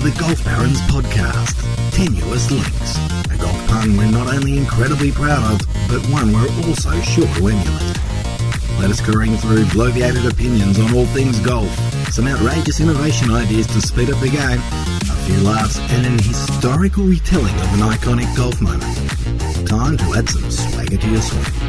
[0.00, 1.56] to the Golf Barons podcast,
[1.92, 2.96] Tenuous Links,
[3.32, 7.48] a golf pun we're not only incredibly proud of, but one we're also sure to
[7.48, 7.96] emulate.
[8.78, 11.70] Let us careen through bloviated opinions on all things golf,
[12.12, 17.04] some outrageous innovation ideas to speed up the game, a few laughs, and an historical
[17.04, 18.82] retelling of an iconic golf moment.
[19.66, 21.65] Time to add some swagger to your swing.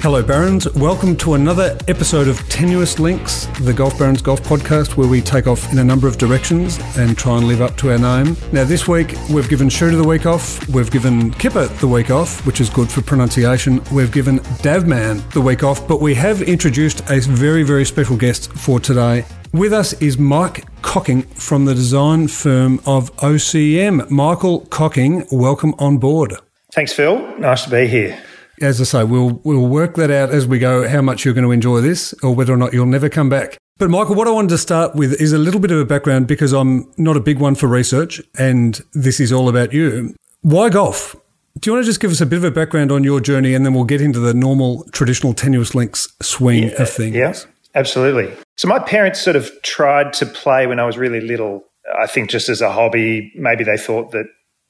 [0.00, 0.72] Hello, Barons.
[0.74, 5.48] Welcome to another episode of Tenuous Links, the Golf Barons Golf Podcast, where we take
[5.48, 8.36] off in a number of directions and try and live up to our name.
[8.52, 12.46] Now, this week we've given Shooter the week off, we've given Kipper the week off,
[12.46, 13.82] which is good for pronunciation.
[13.92, 18.52] We've given Davman the week off, but we have introduced a very, very special guest
[18.52, 19.24] for today.
[19.52, 24.08] With us is Mike Cocking from the design firm of OCM.
[24.10, 26.34] Michael Cocking, welcome on board.
[26.72, 27.36] Thanks, Phil.
[27.38, 28.22] Nice to be here
[28.60, 30.88] as I say, we'll we'll work that out as we go.
[30.88, 33.58] How much you're going to enjoy this, or whether or not you'll never come back.
[33.78, 36.26] But Michael, what I wanted to start with is a little bit of a background
[36.26, 40.14] because I'm not a big one for research, and this is all about you.
[40.40, 41.14] Why golf?
[41.60, 43.54] Do you want to just give us a bit of a background on your journey,
[43.54, 47.14] and then we'll get into the normal, traditional tenuous links swing yeah, of things?
[47.14, 47.34] Yeah,
[47.74, 48.32] absolutely.
[48.56, 51.64] So my parents sort of tried to play when I was really little.
[51.98, 54.26] I think just as a hobby, maybe they thought that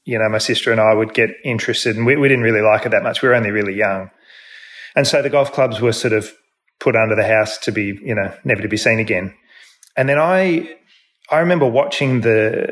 [0.09, 2.87] you know, my sister and I would get interested, and we, we didn't really like
[2.87, 3.21] it that much.
[3.21, 4.11] We were only really young.
[4.97, 6.33] And so the golf clubs were sort of
[6.81, 9.35] put under the house to be, you know, never to be seen again.
[9.99, 10.77] And then I,
[11.31, 12.67] I remember watching the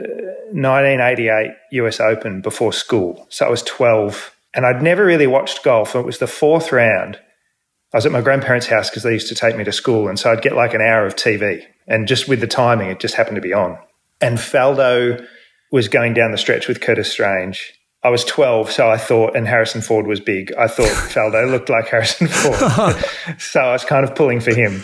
[0.52, 3.26] 1988 US Open before school.
[3.28, 5.94] So I was 12 and I'd never really watched golf.
[5.94, 7.16] It was the fourth round.
[7.92, 10.08] I was at my grandparents' house because they used to take me to school.
[10.08, 11.64] And so I'd get like an hour of TV.
[11.86, 13.76] And just with the timing, it just happened to be on.
[14.22, 15.26] And Faldo
[15.72, 17.72] was going down the stretch with Curtis Strange.
[18.02, 20.52] I was 12, so I thought, and Harrison Ford was big.
[20.56, 22.56] I thought Faldo looked like Harrison Ford.
[23.38, 24.82] so I was kind of pulling for him.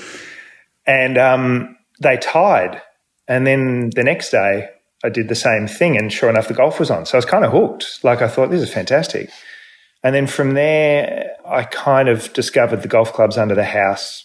[0.87, 2.83] And um, they tied.
[3.29, 4.69] And then the next day,
[5.05, 5.97] I did the same thing.
[5.97, 7.07] And sure enough, the golf was on.
[7.07, 8.03] So I was kind of hooked.
[8.03, 9.31] Like I thought, this is fantastic.
[10.03, 14.25] And then from there, I kind of discovered the golf clubs under the house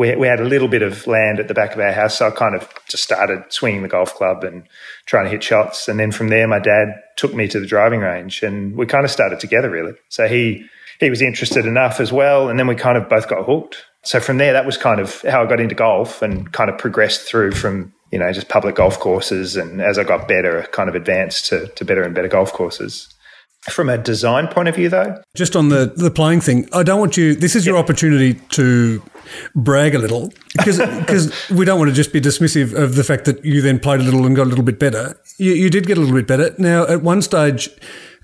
[0.00, 2.16] we, we had a little bit of land at the back of our house.
[2.16, 4.66] So I kind of just started swinging the golf club and
[5.04, 5.88] trying to hit shots.
[5.88, 9.04] And then from there, my dad took me to the driving range and we kind
[9.04, 9.92] of started together really.
[10.08, 10.64] So he,
[11.00, 12.48] he was interested enough as well.
[12.48, 13.84] And then we kind of both got hooked.
[14.02, 16.78] So from there, that was kind of how I got into golf and kind of
[16.78, 19.54] progressed through from, you know, just public golf courses.
[19.54, 23.12] And as I got better, kind of advanced to, to better and better golf courses.
[23.68, 26.98] From a design point of view, though, just on the the playing thing, I don't
[26.98, 27.34] want you.
[27.34, 27.82] This is your yeah.
[27.82, 29.02] opportunity to
[29.54, 33.26] brag a little because because we don't want to just be dismissive of the fact
[33.26, 35.14] that you then played a little and got a little bit better.
[35.36, 36.54] You, you did get a little bit better.
[36.56, 37.68] Now, at one stage,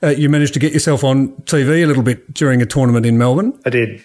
[0.02, 3.18] uh, you managed to get yourself on TV a little bit during a tournament in
[3.18, 3.60] Melbourne.
[3.66, 4.02] I did.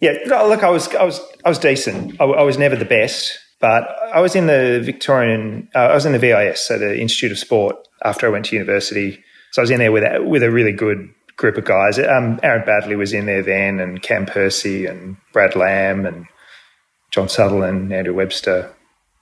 [0.00, 2.20] Yeah, look, I was I was I was decent.
[2.20, 5.68] I, I was never the best, but I was in the Victorian.
[5.76, 8.56] Uh, I was in the VIS, so the Institute of Sport, after I went to
[8.56, 9.21] university
[9.52, 11.98] so I was in there with a, with a really good group of guys.
[11.98, 16.26] Um, Aaron Baddeley was in there then, and Cam Percy, and Brad Lamb, and
[17.10, 18.74] John Sutherland, Andrew Webster,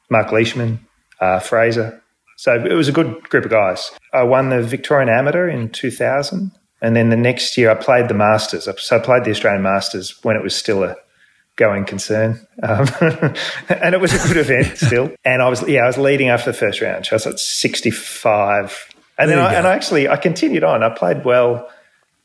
[0.08, 0.86] Marc Leishman,
[1.20, 2.00] uh, Fraser.
[2.36, 3.90] So it was a good group of guys.
[4.14, 6.52] I won the Victorian Amateur in 2000.
[6.80, 8.66] And then the next year I played the Masters.
[8.78, 10.96] So I played the Australian Masters when it was still a
[11.56, 12.46] going concern.
[12.62, 12.88] Um,
[13.68, 15.12] and it was a good event still.
[15.24, 17.04] And I was, yeah, I was leading after the first round.
[17.04, 18.88] So I was at 65
[19.20, 20.82] and then I, and I actually I continued on.
[20.82, 21.68] I played well.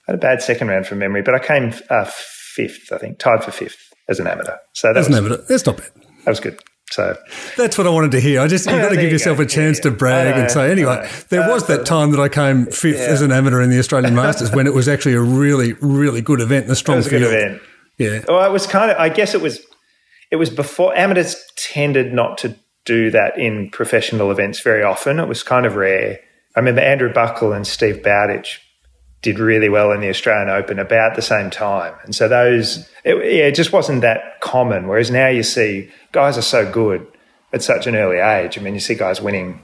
[0.08, 3.18] I had a bad second round from memory, but I came uh, fifth, I think,
[3.18, 4.56] tied for fifth as an amateur.
[4.74, 5.90] So that as was, an amateur, that's not bad.
[6.26, 6.60] That was good.
[6.92, 7.18] So
[7.58, 8.42] that's what I wanted to hear.
[8.42, 9.44] I just you've got to give you yourself go.
[9.44, 9.92] a chance yeah, yeah.
[9.92, 11.10] to brag and say anyway.
[11.30, 13.08] There was that time that I came fifth yeah.
[13.08, 16.42] as an amateur in the Australian Masters when it was actually a really really good
[16.42, 17.24] event and a strong it was field.
[17.24, 17.62] A good event.
[17.98, 18.26] Yeah.
[18.28, 18.98] Well, it was kind of.
[18.98, 19.62] I guess it was.
[20.32, 22.56] It was before amateurs tended not to
[22.86, 25.20] do that in professional events very often.
[25.20, 26.20] It was kind of rare.
[26.56, 28.62] I remember Andrew Buckle and Steve Bowditch
[29.22, 31.96] did really well in the Australian Open about the same time.
[32.04, 34.88] And so those, it, yeah, it just wasn't that common.
[34.88, 37.06] Whereas now you see guys are so good
[37.52, 38.58] at such an early age.
[38.58, 39.64] I mean, you see guys winning.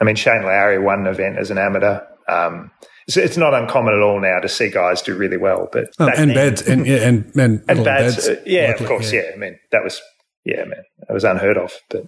[0.00, 2.00] I mean, Shane Lowry won an event as an amateur.
[2.28, 2.70] Um,
[3.06, 5.68] it's, it's, not uncommon at all now to see guys do really well.
[5.72, 8.88] But oh, and Bads and yeah, and and, and Bads, Bads uh, yeah, likely, of
[8.88, 9.22] course, yeah.
[9.22, 9.30] yeah.
[9.34, 10.00] I mean, that was
[10.44, 11.72] yeah, man, that was unheard of.
[11.90, 12.06] But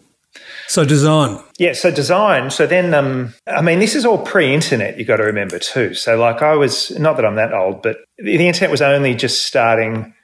[0.67, 1.39] so design.
[1.59, 2.51] Yeah, so design.
[2.51, 4.99] So then, um, I mean, this is all pre-internet.
[4.99, 5.95] You got to remember too.
[5.95, 9.47] So like, I was not that I'm that old, but the, internet was only just
[9.47, 10.15] starting.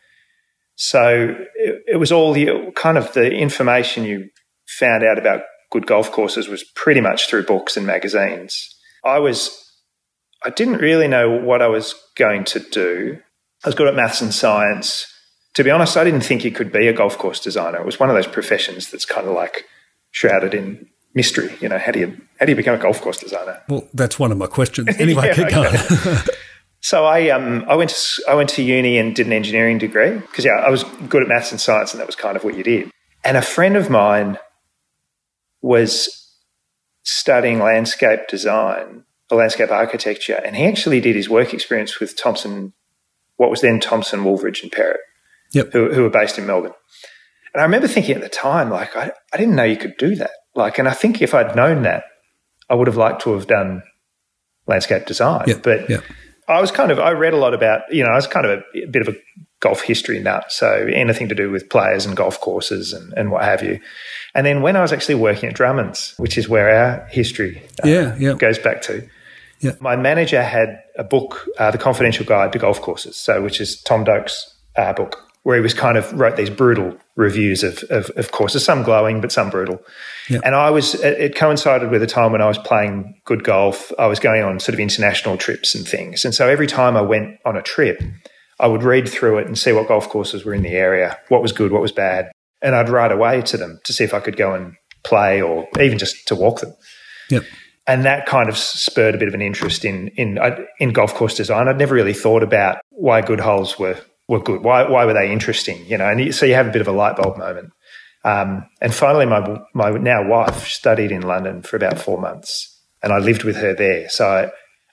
[0.76, 4.30] So it, it was all the kind of the information you
[4.66, 8.74] found out about good golf courses was pretty much through books and magazines.
[9.04, 9.56] I was,
[10.44, 13.18] I didn't really know what I was going to do.
[13.64, 15.06] I was good at maths and science.
[15.54, 17.78] To be honest, I didn't think you could be a golf course designer.
[17.78, 19.64] It was one of those professions that's kind of like
[20.10, 21.54] shrouded in mystery.
[21.60, 23.60] You know, how do you how do you become a golf course designer?
[23.68, 24.88] Well, that's one of my questions.
[24.98, 26.18] Anyway, Yeah, keep going.
[26.82, 30.16] So I um I went to I went to uni and did an engineering degree
[30.18, 32.56] because yeah I was good at maths and science and that was kind of what
[32.56, 32.90] you did.
[33.22, 34.38] And a friend of mine
[35.62, 36.08] was
[37.02, 42.72] studying landscape design or landscape architecture, and he actually did his work experience with Thomson,
[43.36, 44.96] what was then Thomson, Wolveridge, and Perrett,
[45.52, 45.72] Yep.
[45.72, 46.72] who, who were based in Melbourne.
[47.54, 50.14] And I remember thinking at the time, like I, I didn't know you could do
[50.16, 50.30] that.
[50.54, 52.04] Like, and I think if I'd known that,
[52.68, 53.82] I would have liked to have done
[54.66, 55.44] landscape design.
[55.46, 56.00] Yeah, But yeah.
[56.48, 58.58] I was kind of, I read a lot about, you know, I was kind of
[58.74, 59.18] a, a bit of a
[59.60, 60.50] golf history nut.
[60.50, 63.78] So anything to do with players and golf courses and, and what have you.
[64.34, 67.88] And then when I was actually working at Drummond's, which is where our history uh,
[67.88, 68.34] Yeah, yeah.
[68.34, 69.06] goes back to,
[69.60, 69.72] Yeah.
[69.80, 73.80] my manager had a book, uh, The Confidential Guide to Golf Courses, so which is
[73.82, 78.10] Tom Doak's uh, book, where he was kind of wrote these brutal reviews of, of,
[78.16, 79.82] of courses, some glowing, but some brutal.
[80.44, 83.90] And I was, it, it coincided with a time when I was playing good golf.
[83.98, 86.24] I was going on sort of international trips and things.
[86.24, 88.02] And so every time I went on a trip,
[88.60, 91.42] I would read through it and see what golf courses were in the area, what
[91.42, 92.30] was good, what was bad.
[92.62, 95.66] And I'd write away to them to see if I could go and play or
[95.80, 96.74] even just to walk them
[97.30, 97.44] Yep.
[97.86, 101.14] and that kind of spurred a bit of an interest in in uh, in golf
[101.14, 101.68] course design.
[101.68, 103.96] I'd never really thought about why good holes were
[104.30, 104.62] were good.
[104.62, 105.84] Why why were they interesting?
[105.86, 107.72] You know, and you, so you have a bit of a light bulb moment.
[108.24, 113.12] Um, and finally, my my now wife studied in London for about four months, and
[113.12, 114.08] I lived with her there.
[114.08, 114.26] So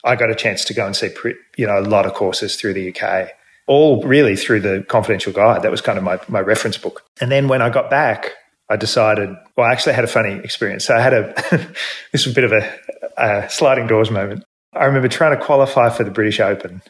[0.04, 1.12] I, I got a chance to go and see
[1.56, 3.30] you know a lot of courses through the UK,
[3.68, 5.62] all really through the Confidential Guide.
[5.62, 7.04] That was kind of my my reference book.
[7.22, 8.32] And then when I got back,
[8.70, 9.30] I decided.
[9.56, 10.86] Well, I actually had a funny experience.
[10.86, 11.34] So I had a
[12.12, 12.74] this was a bit of a,
[13.18, 14.44] a sliding doors moment.
[14.74, 16.82] I remember trying to qualify for the British Open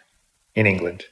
[0.55, 1.05] in England,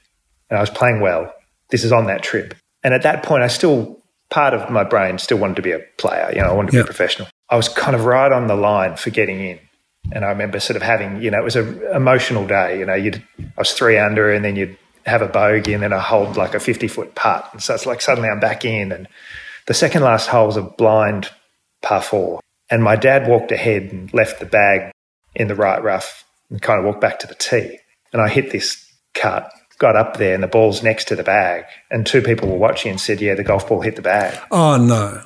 [0.50, 1.32] and I was playing well.
[1.70, 2.54] This is on that trip,
[2.84, 4.00] and at that point, I still
[4.30, 6.30] part of my brain still wanted to be a player.
[6.34, 6.82] You know, I wanted to Yeah.
[6.82, 7.28] be a professional.
[7.48, 9.60] I was kind of right on the line for getting in.
[10.12, 12.76] And I remember sort of having, you know, it was an emotional day.
[12.78, 15.92] You know, you'd, I was three under and then you'd have a bogey and then
[15.92, 17.48] I hold like a 50 foot putt.
[17.52, 18.90] And so it's like suddenly I'm back in.
[18.90, 19.06] And
[19.66, 21.30] the second last hole was a blind
[21.82, 22.40] par four.
[22.70, 24.90] And my dad walked ahead and left the bag
[25.36, 27.78] in the right rough and kind of walked back to the tee.
[28.12, 28.84] And I hit this
[29.14, 31.64] cut, got up there and the ball's next to the bag.
[31.90, 34.38] And two people were watching and said, yeah, the golf ball hit the bag.
[34.50, 35.22] Oh, no.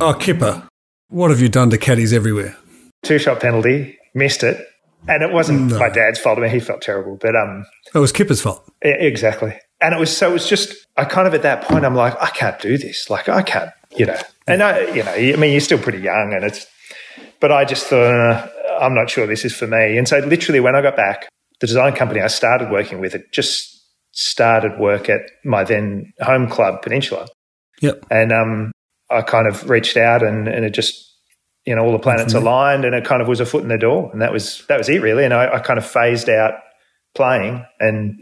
[0.00, 0.66] Oh, Kipper,
[1.08, 2.56] what have you done to caddies everywhere?
[3.02, 4.66] Two shot penalty, missed it.
[5.08, 6.38] And it wasn't my dad's fault.
[6.38, 7.64] I mean, he felt terrible, but um,
[7.94, 8.62] It was Kipper's fault.
[8.84, 9.58] E- Exactly.
[9.82, 12.14] And it was so it was just I kind of at that point I'm like
[12.22, 13.08] I can't do this.
[13.08, 14.18] Like I can't, you know.
[14.46, 16.66] And I, you know, I mean, you're still pretty young, and it's.
[17.40, 18.46] But I just thought uh,
[18.78, 19.96] I'm not sure this is for me.
[19.96, 21.30] And so literally when I got back,
[21.60, 23.69] the design company I started working with it just
[24.12, 27.26] started work at my then home club Peninsula,
[27.80, 28.06] Yep.
[28.10, 28.72] and um,
[29.10, 31.06] I kind of reached out and and it just.
[31.66, 33.76] You know, all the planets aligned, and it kind of was a foot in the
[33.76, 35.26] door, and that was that was it really.
[35.26, 36.54] And I, I kind of phased out
[37.14, 38.18] playing, and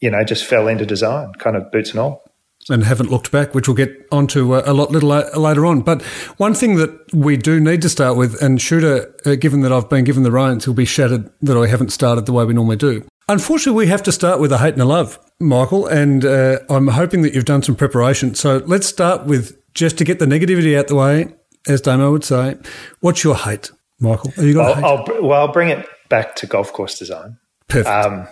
[0.00, 2.22] you know, just fell into design, kind of boots and all.
[2.68, 5.80] and haven't looked back, which we'll get onto uh, a lot little later on.
[5.80, 6.02] But
[6.36, 9.88] one thing that we do need to start with, and Shooter, uh, given that I've
[9.88, 12.76] been given the reins, he'll be shattered that I haven't started the way we normally
[12.76, 13.02] do.
[13.32, 16.88] Unfortunately, we have to start with a hate and a love, Michael, and uh, I'm
[16.88, 18.34] hoping that you've done some preparation.
[18.34, 21.32] So let's start with just to get the negativity out the way,
[21.66, 22.58] as Damo would say.
[23.00, 24.32] What's your hate, Michael?
[24.32, 24.84] Have you got a hate?
[24.84, 27.38] I'll, I'll, well, I'll bring it back to golf course design.
[27.68, 27.88] Perfect.
[27.88, 28.28] Um,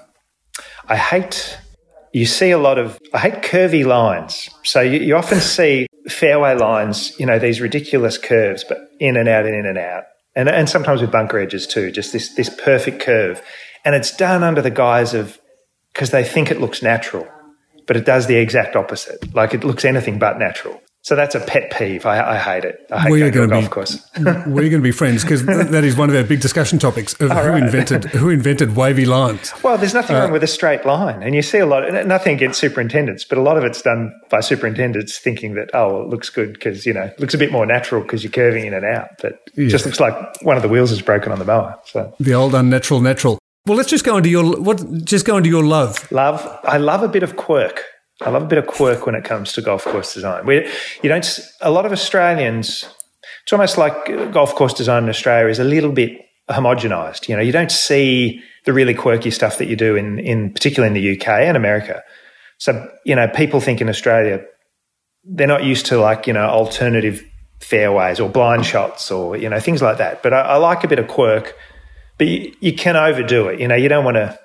[0.91, 1.59] I hate,
[2.13, 4.51] you see a lot of, I hate curvy lines.
[4.65, 9.31] So you, you often see fairway lines, you know, these ridiculous curves, but in and
[9.31, 10.05] out and in and out.
[10.37, 13.41] And, and sometimes with bunker edges too, just this, this perfect curve.
[13.85, 15.39] And it's done under the guise of,
[15.93, 17.27] because they think it looks natural,
[17.87, 19.35] but it does the exact opposite.
[19.35, 20.81] Like it looks anything but natural.
[21.03, 22.05] So that's a pet peeve.
[22.05, 22.87] I, I hate it.
[22.93, 24.11] I hate We're going to a golf be- course.
[24.19, 27.31] We're going to be friends because that is one of our big discussion topics of
[27.31, 27.63] who right.
[27.63, 29.55] invented who invented wavy lines.
[29.63, 31.89] Well, there's nothing wrong uh, with a straight line, and you see a lot.
[31.89, 35.95] Of, Nothing against superintendents, but a lot of it's done by superintendents thinking that oh,
[35.95, 38.31] well, it looks good because you know it looks a bit more natural because you're
[38.31, 41.33] curving in and out, but it just looks like one of the wheels is broken
[41.33, 41.79] on the mower.
[41.87, 43.39] So The old unnatural natural.
[43.71, 44.83] Well, let's just go into your what.
[45.05, 46.11] Just go into your love.
[46.11, 47.85] love, I love a bit of quirk.
[48.21, 50.45] I love a bit of quirk when it comes to golf course design.
[50.45, 50.69] We,
[51.05, 51.39] you don't.
[51.61, 52.93] A lot of Australians.
[53.45, 56.19] It's almost like golf course design in Australia is a little bit
[56.50, 57.29] homogenized.
[57.29, 60.89] You know, you don't see the really quirky stuff that you do in, in particularly
[60.89, 62.03] in the UK and America.
[62.59, 64.45] So, you know, people think in Australia,
[65.23, 67.23] they're not used to like, you know, alternative
[67.61, 70.25] fairways or blind shots or, you know, things like that.
[70.25, 71.55] But I, I like a bit of quirk,
[72.21, 73.59] but you, you can overdo it.
[73.61, 74.39] You know, you don't want to,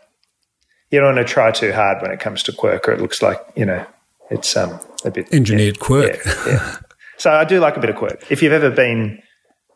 [0.92, 3.22] you don't want to try too hard when it comes to quirk or it looks
[3.22, 3.86] like, you know,
[4.32, 6.20] it's um, a bit Engineered quirk.
[6.26, 6.76] yeah, yeah.
[7.18, 8.24] So I do like a bit of quirk.
[8.32, 9.22] If you've ever been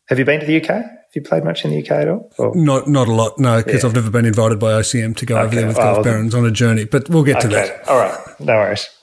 [0.08, 0.68] Have you been to the UK?
[0.70, 2.32] Have you played much in the UK at all?
[2.38, 2.56] Or?
[2.56, 3.90] Not not a lot, no, because Yeah.
[3.90, 6.46] I've never been invited by OCM to go over there with well, Golf Barons on
[6.46, 6.86] a journey.
[6.86, 7.86] But we'll get to that.
[7.90, 8.88] All right, no worries.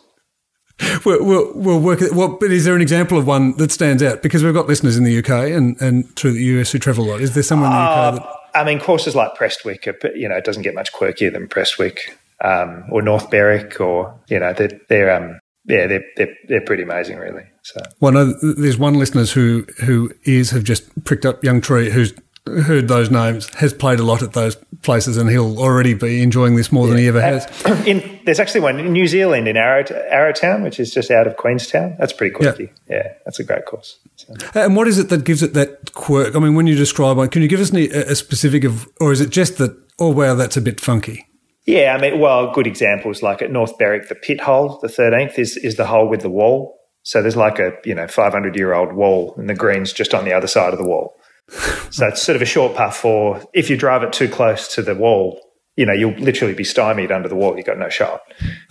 [1.07, 2.13] We'll, we'll, we'll work it.
[2.15, 4.23] Well, but is there an example of one that stands out?
[4.23, 7.09] Because we've got listeners in the UK and, and through the US who travel a
[7.13, 7.21] lot.
[7.23, 10.29] Is there someone in the UK that Uh, I mean, courses like Prestwick, are, you
[10.29, 11.99] know, it doesn't get much quirkier than Prestwick
[12.43, 16.85] um, or North Berwick, or you know, they're, they're um, yeah, they're, they're they're pretty
[16.85, 17.43] amazing, really.
[17.63, 21.91] So Well, no, there's one listeners who who ears have just pricked up young tree
[21.91, 22.13] who's
[22.47, 26.57] heard those names, has played a lot at those places, and he'll already be enjoying
[26.57, 27.87] this more than he ever uh, has.
[27.87, 31.37] in, there's actually one in New Zealand in Arrow, Arrowtown, which is just out of
[31.37, 31.97] Queenstown.
[31.99, 32.73] That's pretty quirky.
[32.89, 33.99] Yeah, that's a great course.
[34.17, 34.35] So.
[34.55, 36.35] And what is it that gives it that quirk?
[36.35, 38.89] I mean, when you describe one, can you give us any, a a specific of,
[39.01, 39.77] or is it just that?
[39.99, 41.27] Oh wow, that's a bit funky.
[41.67, 45.37] Yeah, I mean, well, good examples like at North Berwick, the pit hole, the 13th,
[45.37, 46.79] is, is the hole with the wall.
[47.03, 50.25] So there's like a, you know, 500 year old wall and the green's just on
[50.25, 51.16] the other side of the wall.
[51.49, 53.43] So it's sort of a short par four.
[53.55, 55.41] If you drive it too close to the wall,
[55.77, 57.57] you know, you'll literally be stymied under the wall.
[57.57, 58.21] You've got no shot.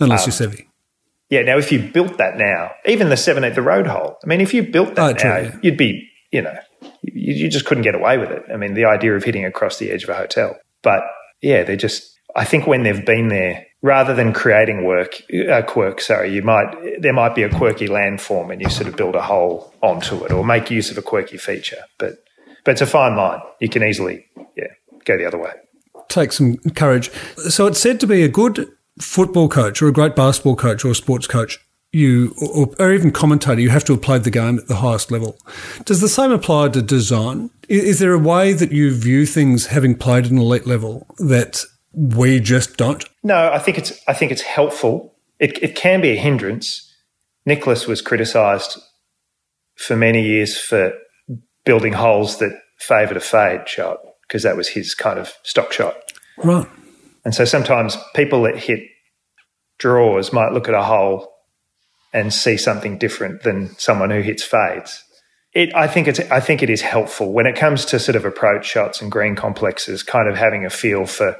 [0.00, 0.66] Unless Um, you're Seve.
[1.30, 4.40] Yeah, now if you built that now, even the 17th, the road hole, I mean,
[4.40, 5.56] if you built that Oh, now, true, yeah.
[5.62, 6.54] you'd be, you know,
[7.02, 8.42] you, you just couldn't get away with it.
[8.52, 10.56] I mean, the idea of hitting across the edge of a hotel.
[10.82, 11.02] But
[11.42, 16.00] yeah, they're just, I think when they've been there, rather than creating work, a quirk,
[16.00, 19.22] sorry, you might, there might be a quirky landform and you sort of build a
[19.22, 21.82] hole onto it or make use of a quirky feature.
[21.98, 22.18] But,
[22.66, 23.40] but it's a fine line.
[23.60, 24.66] You can easily, yeah,
[25.06, 25.52] go the other way.
[26.08, 27.10] Take some courage.
[27.48, 28.68] So it's said to be a good
[29.00, 31.58] football coach or a great basketball coach or a sports coach.
[31.92, 35.10] You or, or even commentator, you have to have played the game at the highest
[35.10, 35.38] level.
[35.86, 37.48] Does the same apply to design?
[37.70, 41.06] I- Is there a way that you view things having played at an elite level
[41.18, 41.62] that
[41.94, 43.02] we just don't?
[43.22, 45.14] No, I think it's I think it's helpful.
[45.38, 46.92] It it can be a hindrance.
[47.46, 48.78] Nicklaus was criticised
[49.76, 50.92] for many years for
[51.66, 55.96] building holes that favoured a fade shot because that was his kind of stock shot.
[56.38, 56.66] Right.
[57.24, 58.80] And so sometimes people that hit
[59.78, 61.32] draws might look at a hole
[62.12, 65.02] and see something different than someone who hits fades.
[65.52, 68.24] It, I think it's, I think it is helpful when it comes to sort of
[68.24, 71.36] approach shots and green complexes, kind of having a feel for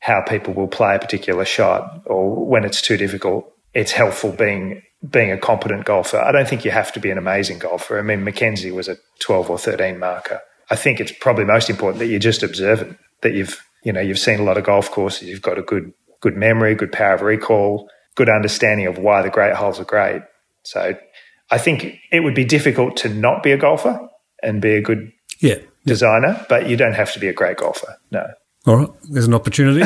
[0.00, 3.50] how people will play a particular shot or when it's too difficult.
[3.72, 6.18] It's helpful being, being a competent golfer.
[6.18, 7.98] I don't think you have to be an amazing golfer.
[7.98, 10.40] I mean, Mackenzie was a 12 or 13 marker.
[10.70, 14.00] I think it's probably most important that you just observe it, that you've, you know,
[14.00, 17.14] you've seen a lot of golf courses, you've got a good, good memory, good power
[17.14, 20.22] of recall, good understanding of why the great holes are great.
[20.62, 20.94] So
[21.50, 23.98] I think it would be difficult to not be a golfer
[24.42, 25.56] and be a good Yeah.
[25.84, 27.98] designer, but you don't have to be a great golfer.
[28.10, 28.26] No.
[28.66, 29.84] All right, there's an opportunity.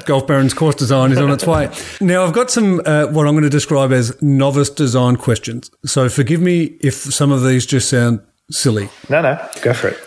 [0.06, 1.70] Golf Baron's course design is on its way.
[2.00, 5.70] Now, I've got some uh, what I'm going to describe as novice design questions.
[5.84, 8.20] So, forgive me if some of these just sound
[8.50, 8.88] silly.
[9.10, 9.98] No, no, go for it.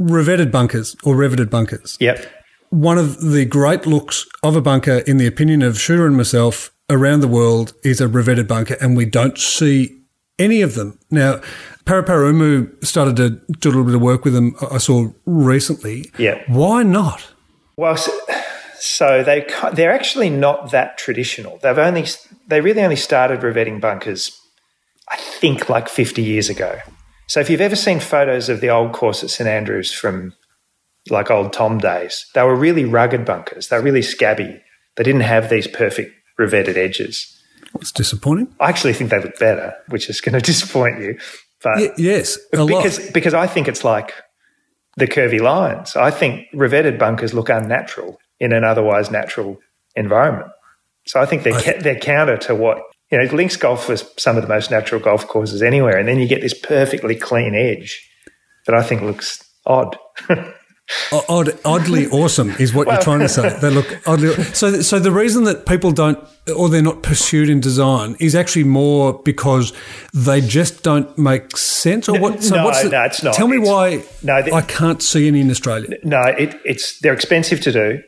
[0.00, 1.98] Revetted bunkers or revetted bunkers.
[2.00, 2.26] Yep.
[2.70, 6.70] One of the great looks of a bunker, in the opinion of Shooter and myself,
[6.88, 10.00] around the world is a revetted bunker, and we don't see
[10.38, 10.98] any of them.
[11.10, 11.40] Now,
[11.86, 16.10] Paraparaumu started to do a little bit of work with them, I saw recently.
[16.18, 16.42] Yeah.
[16.48, 17.24] Why not?
[17.76, 18.12] Well, so,
[18.78, 21.58] so they they're actually not that traditional.
[21.62, 22.06] They've only
[22.48, 24.36] they really only started revetting bunkers,
[25.08, 26.80] I think, like fifty years ago.
[27.28, 30.32] So if you've ever seen photos of the old course at St Andrews from
[31.08, 33.68] like old Tom days, they were really rugged bunkers.
[33.68, 34.60] They're really scabby.
[34.96, 37.32] They didn't have these perfect revetted edges.
[37.80, 38.54] It's disappointing.
[38.58, 41.18] I actually think they look better, which is going to disappoint you.
[41.62, 42.68] But Y- yes, a lot.
[42.68, 44.12] because because I think it's like
[44.96, 45.96] the curvy lines.
[45.96, 49.58] I think revetted bunkers look unnatural in an otherwise natural
[49.94, 50.50] environment.
[51.06, 52.78] So I think they're ca- they're counter to what
[53.10, 53.24] you know.
[53.34, 56.40] Links golf was some of the most natural golf courses anywhere, and then you get
[56.42, 58.06] this perfectly clean edge
[58.66, 59.96] that I think looks odd.
[61.28, 63.58] Odd, oddly awesome is what you're trying to say.
[63.60, 64.32] They look oddly.
[64.54, 66.18] So, so the reason that people don't
[66.56, 69.72] or they're not pursued in design is actually more because
[70.14, 72.08] they just don't make sense.
[72.08, 72.42] Or what?
[72.42, 73.34] So no, what's the, no, it's not.
[73.34, 74.04] Tell me It's- why.
[74.22, 75.96] no, the- I can't see any in Australia.
[76.04, 77.98] No, it, it's they're expensive to do.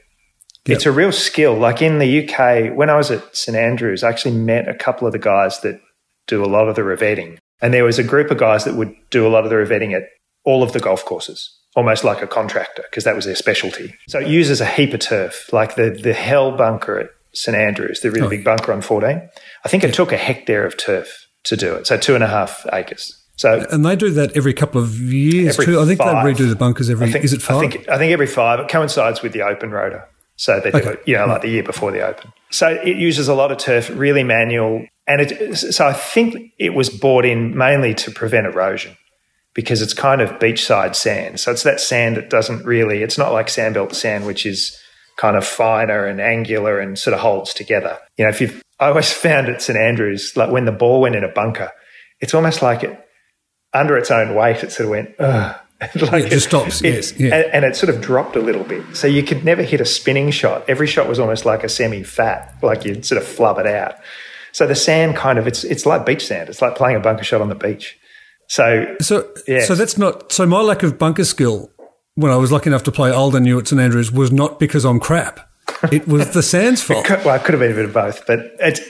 [0.67, 1.55] It's a real skill.
[1.57, 5.07] Like in the UK, when I was at St Andrews, I actually met a couple
[5.07, 5.81] of the guys that
[6.27, 8.95] do a lot of the revetting, and there was a group of guys that would
[9.09, 10.03] do a lot of the revetting at
[10.45, 13.95] all of the golf courses, almost like a contractor, because that was their specialty.
[14.09, 18.01] So it uses a heap of turf, like the the Hell bunker at St Andrews,
[18.01, 18.57] the really big oh.
[18.57, 19.29] bunker on 14.
[19.65, 22.27] I think it took a hectare of turf to do it, so two and a
[22.27, 23.15] half acres.
[23.37, 25.81] So And they do that every couple of years too.
[25.81, 26.25] I think five.
[26.25, 27.07] they redo the bunkers every.
[27.07, 27.59] I think, is it five?
[27.59, 28.59] I think, I think every five.
[28.59, 30.05] It coincides with the open rota.
[30.35, 30.91] So they do Okay.
[30.91, 32.33] it, you know, like the year before the open.
[32.51, 34.87] So it uses a lot of turf, really manual.
[35.07, 38.97] And it, so I think it was bought in mainly to prevent erosion.
[39.55, 41.41] Because it's kind of beachside sand.
[41.41, 44.79] So it's that sand that doesn't really, it's not like sandbelt sand, which is
[45.17, 47.99] kind of finer and angular and sort of holds together.
[48.17, 51.17] You know, if you've, I always found at St Andrews, like when the ball went
[51.17, 51.71] in a bunker,
[52.21, 53.05] it's almost like it,
[53.75, 55.57] under its own weight, it sort of went, ugh.
[56.11, 57.13] like it just stops, it, yes.
[57.19, 57.37] Yeah.
[57.37, 58.97] And, and, it sort of dropped a little bit.
[58.97, 60.69] So you could never hit a spinning shot.
[60.69, 63.95] Every shot was almost like a semi fat, like you'd sort of flub it out.
[64.51, 66.49] So the sand kind of, it's, it's like beach sand.
[66.49, 67.97] It's like playing a bunker shot on the beach.
[68.49, 69.33] So, so,
[69.65, 71.71] so that's not, so my lack of bunker skill
[72.15, 74.59] when I was lucky enough to play Old and New at St Andrews was not
[74.59, 75.49] because I'm crap.
[75.93, 77.05] It was the sand's fault.
[77.05, 78.81] it could, well, it could have been a bit of both, but it's,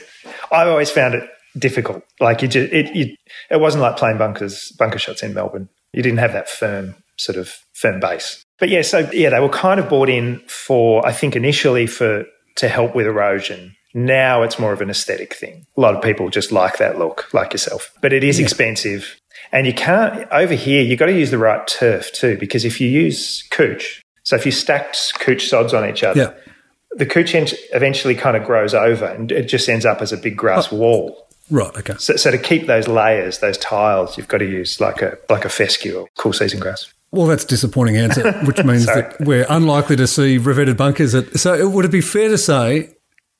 [0.51, 2.03] I always found it difficult.
[2.19, 3.19] Like you just, it, it,
[3.51, 5.69] it wasn't like playing bunkers, bunker shots in Melbourne.
[5.93, 8.43] You didn't have that firm sort of firm base.
[8.59, 12.25] But yeah, so yeah, they were kind of bought in for, I think initially for,
[12.57, 13.75] to help with erosion.
[13.93, 15.65] Now it's more of an aesthetic thing.
[15.77, 17.91] A lot of people just like that look, like yourself.
[18.01, 18.45] But it is yeah.
[18.45, 19.18] expensive.
[19.51, 22.79] And you can't, over here, you've got to use the right turf too, because if
[22.79, 26.53] you use couch, so if you stacked couch sods on each other, yeah.
[26.91, 27.33] the couch
[27.73, 30.75] eventually kind of grows over and it just ends up as a big grass oh.
[30.75, 31.27] wall.
[31.49, 31.75] Right.
[31.77, 31.95] Okay.
[31.97, 35.45] So, so to keep those layers, those tiles, you've got to use like a like
[35.45, 36.93] a fescue or cool season grass.
[37.11, 41.15] Well, that's a disappointing answer, which means that we're unlikely to see revetted bunkers.
[41.15, 42.93] At, so, would it be fair to say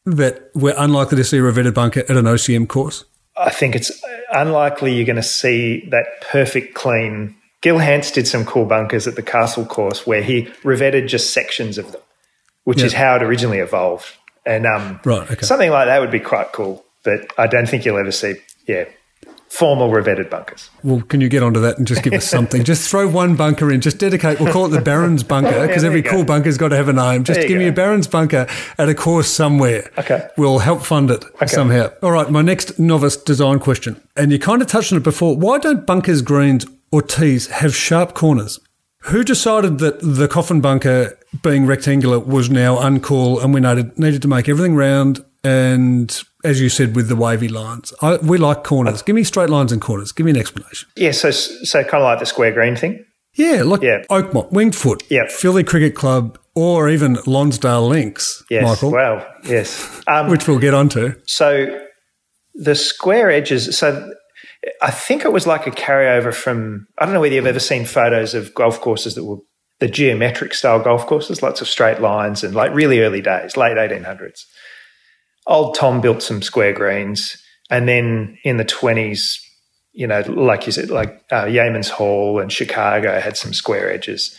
[0.06, 3.06] that we're unlikely to see a revetted bunker at an OCM course?
[3.40, 7.36] I think it's unlikely you're going to see that perfect clean.
[7.62, 11.78] Gil Hanse did some cool bunkers at the Castle course where he revetted just sections
[11.78, 12.02] of them,
[12.64, 12.86] which yeah.
[12.86, 14.14] is how it originally evolved.
[14.46, 15.46] And um, right, okay.
[15.46, 18.36] something like that would be quite cool but I don't think you'll ever see,
[18.68, 18.86] yeah,
[19.50, 20.70] formal revetted bunkers.
[20.84, 22.64] Well, can you get onto that and just give us something?
[22.64, 25.88] just throw one bunker in, just dedicate, we'll call it the Baron's bunker because yeah,
[25.88, 27.24] every cool bunker's got to have a name.
[27.24, 27.58] Just give go.
[27.58, 29.90] me a Baron's bunker at a course somewhere.
[29.98, 30.28] Okay.
[30.38, 31.48] We'll help fund it okay.
[31.48, 31.92] somehow.
[32.02, 35.36] All right, my next novice design question, and you kind of touched on it before.
[35.36, 38.60] Why don't bunkers, greens, or tees have sharp corners?
[39.04, 44.22] Who decided that the coffin bunker being rectangular was now uncool and we needed, needed
[44.24, 48.64] to make everything round and as you said with the wavy lines, I, we like
[48.64, 49.02] corners.
[49.02, 50.12] Give me straight lines and corners.
[50.12, 50.90] Give me an explanation.
[50.96, 53.04] Yeah, so so kind of like the square green thing.
[53.36, 54.04] Yeah, like yeah.
[54.10, 55.28] Oakmont, Winged Foot, yeah.
[55.30, 58.44] Philly Cricket Club, or even Lonsdale Links.
[58.50, 58.92] Yes, Michael.
[58.92, 61.14] Well, yes, um, which we'll get onto.
[61.26, 61.80] So
[62.56, 63.78] the square edges.
[63.78, 64.12] So
[64.82, 66.88] I think it was like a carryover from.
[66.98, 69.38] I don't know whether you've ever seen photos of golf courses that were
[69.80, 73.78] the geometric style golf courses, lots of straight lines, and like really early days, late
[73.78, 74.46] eighteen hundreds
[75.50, 79.42] old Tom built some square greens, and then in the twenties,
[79.92, 84.38] you know, like you said, like uh, Yeamans Hall and Chicago had some square edges.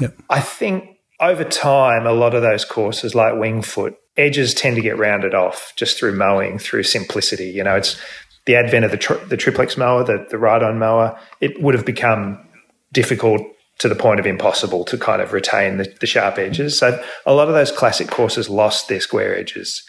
[0.00, 0.14] Yep.
[0.28, 4.98] I think over time, a lot of those courses, like Wingfoot, edges tend to get
[4.98, 7.46] rounded off just through mowing, through simplicity.
[7.46, 8.00] You know, it's
[8.44, 11.18] the advent of the tri- the triplex mower, the the ride-on mower.
[11.40, 12.44] It would have become
[12.92, 13.42] difficult
[13.78, 16.76] to the point of impossible to kind of retain the, the sharp edges.
[16.76, 19.87] So a lot of those classic courses lost their square edges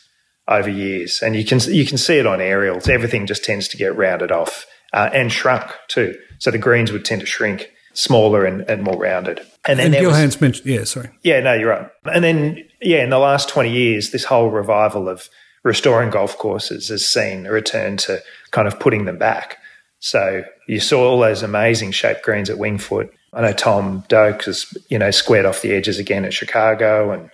[0.50, 2.90] over years, and you can you can see it on aerials.
[2.90, 6.18] Everything just tends to get rounded off uh, and shrunk too.
[6.40, 9.42] So the greens would tend to shrink smaller and, and more rounded.
[9.66, 11.90] And then and Gil Hanse mentioned, yeah, sorry, yeah, no, you're right.
[12.12, 15.30] And then yeah, in the last twenty years, this whole revival of
[15.64, 19.58] restoring golf courses has seen a return to kind of putting them back.
[20.00, 23.10] So you saw all those amazing shaped greens at Wingfoot.
[23.34, 27.30] I know Tom Doak has you know squared off the edges again at Chicago, and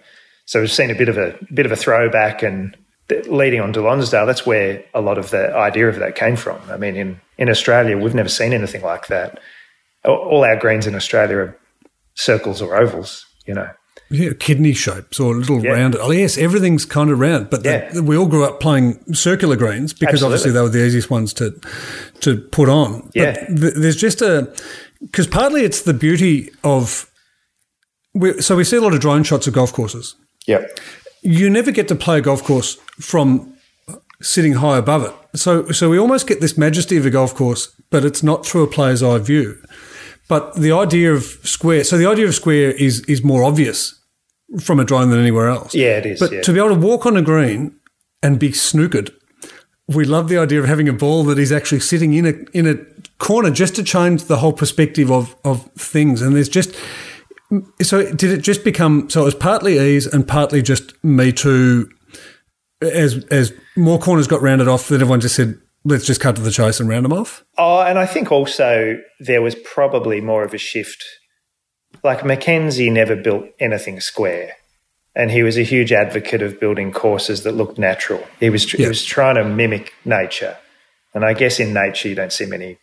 [0.46, 2.76] so we've seen a bit of a bit of a throwback and
[3.10, 6.60] leading on to Lonsdale, that's where a lot of the idea of that came from.
[6.70, 9.40] I mean, in, in Australia, we've never seen anything like that.
[10.04, 11.58] All our greens in Australia are
[12.16, 13.70] circles or ovals, you know.
[14.12, 15.72] Yeah, kidney shapes or little yeah.
[15.72, 15.96] round.
[15.96, 17.50] Oh, yes, everything's kind of round.
[17.50, 17.92] But yeah.
[17.92, 20.26] the, we all grew up playing circular greens because Absolutely.
[20.26, 21.60] obviously they were the easiest ones to
[22.22, 23.10] to put on.
[23.16, 23.34] Yeah.
[23.34, 24.54] But th- there's just a
[25.02, 27.10] because partly it's the beauty of.
[28.14, 30.16] We, so we see a lot of drone shots of golf courses.
[30.46, 30.80] Yep
[31.26, 33.56] you never get to play a golf course from
[34.22, 35.38] sitting high above it.
[35.38, 38.64] So, so we almost get this majesty of a golf course, but it's not through
[38.64, 39.62] a player's eye view.
[40.28, 44.02] But the idea of square, so the idea of square is is more obvious
[44.60, 45.76] from a drone than anywhere else.
[45.76, 46.20] Yeah, it is.
[46.20, 46.42] But yeah.
[46.42, 47.76] to be able to walk on a green
[48.24, 49.14] and be snookered,
[49.88, 52.66] we love the idea of having a ball that is actually sitting in a in
[52.66, 52.76] a
[53.20, 56.24] corner just to change the whole perspective of of things.
[56.24, 56.76] And there's just
[57.82, 61.90] so did it just become so it was partly ease and partly just me too
[62.82, 66.42] as as more corners got rounded off then everyone just said let's just cut to
[66.42, 70.44] the chase and round them off oh and i think also there was probably more
[70.44, 71.04] of a shift
[72.04, 74.54] like mackenzie never built anything square
[75.16, 78.88] and he was a huge advocate of building courses that looked natural he was he
[78.88, 80.58] was trying to mimic nature
[81.14, 82.78] and i guess in nature you don't see many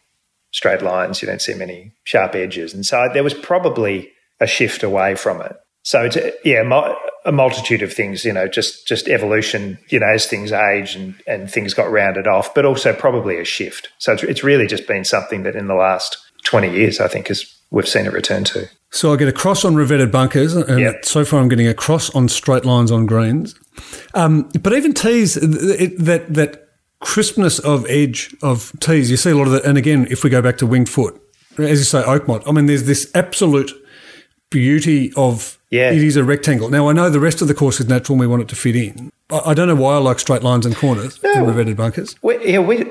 [0.52, 1.20] straight lines.
[1.20, 5.40] You don't see many sharp edges, and so there was probably a shift away from
[5.40, 5.56] it.
[5.82, 6.62] So it's yeah,
[7.24, 8.24] a multitude of things.
[8.24, 9.78] You know, just just evolution.
[9.88, 13.44] You know, as things age and and things got rounded off, but also probably a
[13.44, 13.90] shift.
[13.98, 17.28] So it's, it's really just been something that in the last twenty years, I think,
[17.28, 18.68] has we've seen it return to.
[18.90, 21.04] So I get a cross on revetted bunkers, and yep.
[21.04, 23.58] so far I'm getting a cross on straight lines on greens.
[24.14, 26.68] Um, but even tees, that that
[27.00, 29.64] crispness of edge of tees, you see a lot of that.
[29.64, 31.20] And again, if we go back to winged foot,
[31.58, 33.72] as you say, Oakmont, I mean, there's this absolute
[34.50, 35.90] beauty of yeah.
[35.90, 36.68] it is a rectangle.
[36.68, 38.56] Now, I know the rest of the course is natural and we want it to
[38.56, 39.10] fit in.
[39.30, 42.14] I, don't know why I like straight lines and corners no, in revetted bunkers.
[42.22, 42.84] We, yeah, we,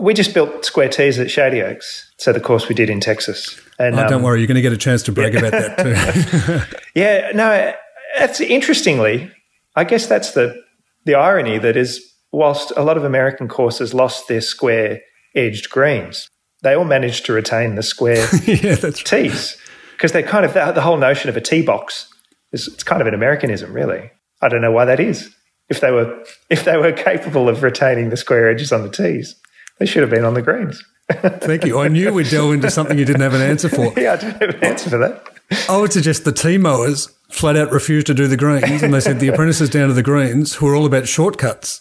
[0.00, 2.12] we just built square tees at Shady Oaks.
[2.18, 3.60] So the course we did in Texas.
[3.80, 5.40] And, oh, don't um, worry, you're going to get a chance to brag yeah.
[5.40, 6.76] about that too.
[6.94, 7.74] yeah, no,
[8.16, 9.32] that's interestingly,
[9.74, 10.62] I guess that's the
[11.04, 15.00] the irony that is whilst a lot of American courses lost their square
[15.34, 16.30] edged greens,
[16.62, 19.58] they all managed to retain the square yeah, that's tees
[20.04, 22.10] because they kind of the whole notion of a tee box
[22.52, 24.10] is it's kind of an Americanism, really.
[24.42, 25.34] I don't know why that is.
[25.70, 29.34] If they were if they were capable of retaining the square edges on the tees,
[29.78, 30.84] they should have been on the greens.
[31.10, 31.78] Thank you.
[31.78, 33.94] I knew we'd delve into something you didn't have an answer for.
[33.98, 35.26] yeah, I didn't have an answer for that.
[35.70, 39.00] I would suggest the tee mowers flat out refused to do the greens, and they
[39.00, 41.80] said the apprentices down to the greens, who are all about shortcuts,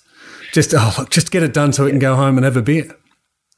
[0.54, 2.62] just oh, look, just get it done so we can go home and have a
[2.62, 2.96] beer.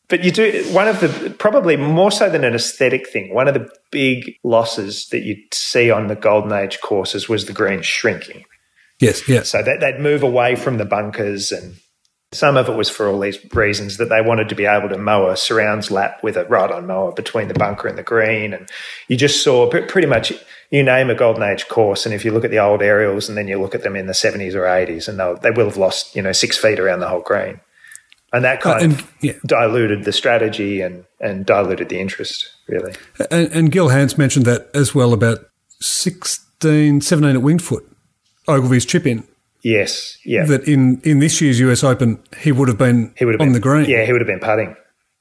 [0.07, 3.33] But you do one of the probably more so than an aesthetic thing.
[3.33, 7.53] One of the big losses that you see on the golden age courses was the
[7.53, 8.43] greens shrinking.
[8.99, 9.49] Yes, yes.
[9.49, 11.75] So that they'd move away from the bunkers and
[12.35, 14.97] some of it was for all these reasons that they wanted to be able to
[14.97, 18.53] mow a surrounds lap with a right on mower between the bunker and the green.
[18.53, 18.69] And
[19.07, 20.33] you just saw pretty much,
[20.69, 22.05] you name a golden age course.
[22.05, 24.07] And if you look at the old aerials and then you look at them in
[24.07, 27.07] the 70s or 80s, and they will have lost, you know, six feet around the
[27.07, 27.61] whole green.
[28.35, 29.33] And that kind uh, and, of yeah.
[29.45, 32.93] diluted the strategy and, and diluted the interest, really.
[33.31, 37.85] And, and Gil Hanse mentioned that as well about 16, 17 at Wingfoot,
[38.47, 39.23] Ogilvy's chip in
[39.65, 40.45] Yes, yeah.
[40.45, 43.47] That in, in this year's US Open, he would have been he would have on
[43.47, 43.89] been, the green.
[43.89, 44.75] Yeah, he would have been putting.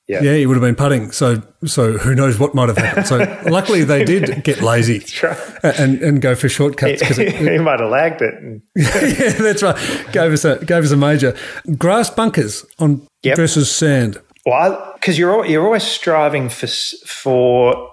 [0.06, 0.20] Yeah.
[0.20, 1.12] yeah, he would have been putting.
[1.12, 3.06] So, so who knows what might have happened?
[3.06, 3.18] So,
[3.50, 5.38] luckily they did get lazy right.
[5.62, 8.62] and and go for shortcuts because he might have lagged it.
[8.76, 9.76] yeah, that's right.
[10.12, 11.34] Gave us a gave us a major
[11.78, 13.36] grass bunkers on yep.
[13.36, 14.20] versus sand.
[14.44, 17.90] Well, because you're you're always striving for for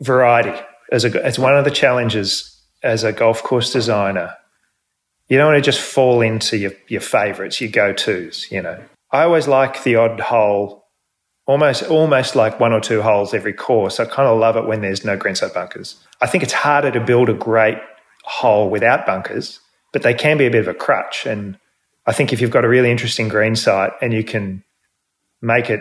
[0.00, 4.34] variety as a as one of the challenges as a golf course designer
[5.32, 8.78] you don't want to just fall into your, your favorites, your go tos, you know.
[9.10, 10.81] I always like the odd hole,
[11.46, 13.98] almost almost like one or two holes every course.
[14.00, 15.96] I kind of love it when there's no greenside bunkers.
[16.20, 17.78] I think it's harder to build a great
[18.24, 19.60] hole without bunkers,
[19.92, 21.26] but they can be a bit of a crutch.
[21.26, 21.58] And
[22.06, 24.62] I think if you've got a really interesting green site and you can
[25.40, 25.80] make it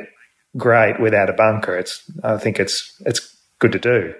[0.58, 4.14] great without a bunker, it's I think it's it's good to do.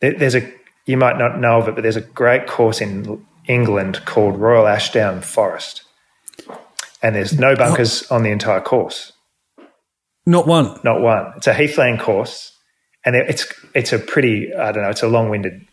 [0.00, 0.52] There's a
[0.86, 4.66] you might not know of it, but there's a great course in England called Royal
[4.66, 5.82] Ashdown Forest.
[7.02, 9.12] And there's no bunkers on the entire course.
[10.26, 10.78] Not one.
[10.84, 11.32] Not one.
[11.36, 12.52] It's a heathland course,
[13.04, 14.90] and it's it's a pretty I don't know.
[14.90, 15.66] It's a long-winded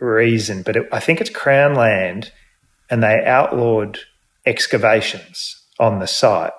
[0.00, 2.32] reason, but it, I think it's Crown land,
[2.90, 3.98] and they outlawed
[4.44, 6.52] excavations on the site,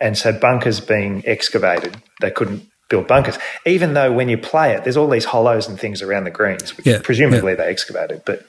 [0.00, 3.38] and so bunkers being excavated, they couldn't build bunkers.
[3.64, 6.76] Even though when you play it, there's all these hollows and things around the greens,
[6.76, 7.58] which yeah, presumably yeah.
[7.58, 8.44] they excavated, but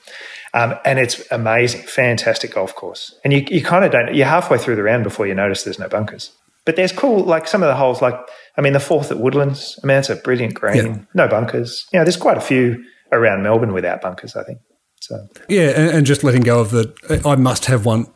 [0.54, 3.16] um, and it's amazing, fantastic golf course.
[3.24, 5.78] And you, you kind of don't, you're halfway through the round before you notice there's
[5.78, 6.32] no bunkers.
[6.66, 8.16] But there's cool, like some of the holes, like,
[8.58, 10.98] I mean, the fourth at Woodlands, I mean, it's a brilliant green, yeah.
[11.14, 11.86] no bunkers.
[11.92, 14.60] You know, there's quite a few around Melbourne without bunkers, I think.
[15.02, 15.16] So
[15.48, 18.08] Yeah, and, and just letting go of the, I must have one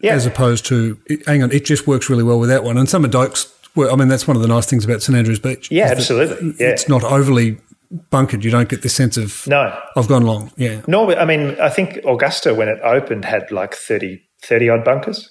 [0.00, 0.12] yeah.
[0.12, 2.76] as opposed to, hang on, it just works really well without one.
[2.76, 5.16] And some of Doak's, well, I mean, that's one of the nice things about St
[5.16, 5.70] Andrews Beach.
[5.70, 6.54] Yeah, absolutely.
[6.58, 6.72] Yeah.
[6.72, 7.58] It's not overly
[8.10, 8.44] bunkered.
[8.44, 10.52] You don't get this sense of no, I've gone long.
[10.56, 10.82] Yeah.
[10.86, 15.30] No, I mean, I think Augusta when it opened had like 30, 30 odd bunkers,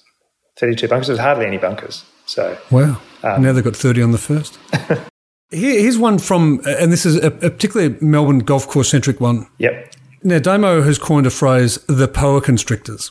[0.58, 1.08] thirty two bunkers.
[1.08, 2.04] There's hardly any bunkers.
[2.26, 3.00] So wow.
[3.22, 4.58] Um, now they've got thirty on the first.
[5.50, 9.46] Here's one from, and this is a, a particularly Melbourne golf course centric one.
[9.58, 9.94] Yep.
[10.22, 13.10] Now Damo has coined a phrase: the poa constrictors.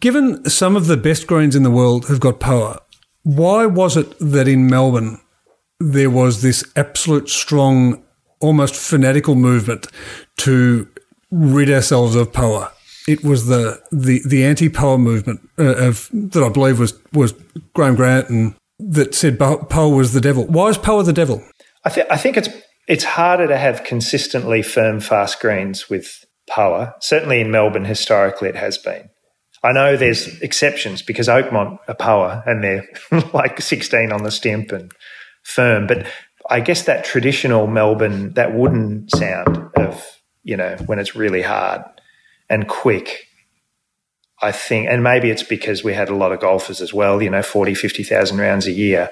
[0.00, 2.80] Given some of the best greens in the world have got poa,
[3.22, 5.20] why was it that in Melbourne
[5.80, 8.02] there was this absolute strong
[8.40, 9.86] almost fanatical movement
[10.36, 10.88] to
[11.30, 12.71] rid ourselves of poa.
[13.08, 17.34] It was the the, the anti poa movement uh, of that I believe was was
[17.74, 20.46] Graham Grant and that said poa was the devil.
[20.46, 21.42] Why is poa the devil?
[21.84, 22.48] I, th- I think it's
[22.88, 26.94] it's harder to have consistently firm fast greens with poa.
[27.00, 29.08] Certainly in Melbourne, historically, it has been.
[29.64, 32.88] I know there's exceptions because Oakmont are poa and they're
[33.32, 34.90] like 16 on the stimp and
[35.44, 36.06] firm, but
[36.50, 40.04] I guess that traditional Melbourne, that wooden sound of,
[40.42, 41.82] you know, when it's really hard
[42.52, 43.28] and quick,
[44.42, 47.30] I think, and maybe it's because we had a lot of golfers as well, you
[47.30, 49.10] know, 40, 50,000 rounds a year.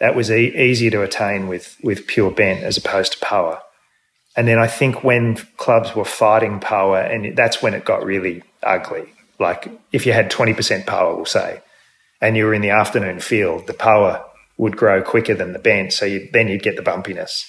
[0.00, 3.60] That was e- easier to attain with, with pure bent as opposed to poa.
[4.36, 8.42] And then I think when clubs were fighting poa, and that's when it got really
[8.62, 9.12] ugly.
[9.38, 11.60] Like if you had 20% poa, we'll say,
[12.22, 14.24] and you were in the afternoon field, the poa
[14.56, 15.92] would grow quicker than the bent.
[15.92, 17.44] So you, then you'd get the bumpiness.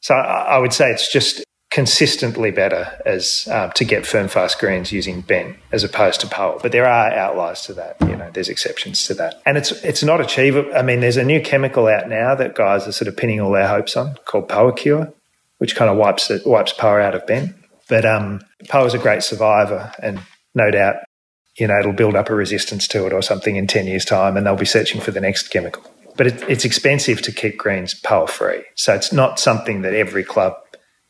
[0.00, 1.42] So I, I would say it's just
[1.78, 6.58] consistently better as um, to get firm fast greens using bent as opposed to poa.
[6.60, 7.96] But there are outliers to that.
[8.00, 10.76] You know, there's exceptions to that, and it's it's not achievable.
[10.76, 13.52] I mean, there's a new chemical out now that guys are sort of pinning all
[13.52, 15.12] their hopes on called PoaCure,
[15.58, 17.54] which kind of wipes it wipes poa out of bent.
[17.88, 20.18] But um, is a great survivor, and
[20.56, 20.96] no doubt
[21.60, 24.36] you know, it'll build up a resistance to it or something in 10 years' time
[24.36, 25.82] and they'll be searching for the next chemical.
[26.16, 28.62] But it, it's expensive to keep greens poa free.
[28.76, 30.54] So it's not something that every club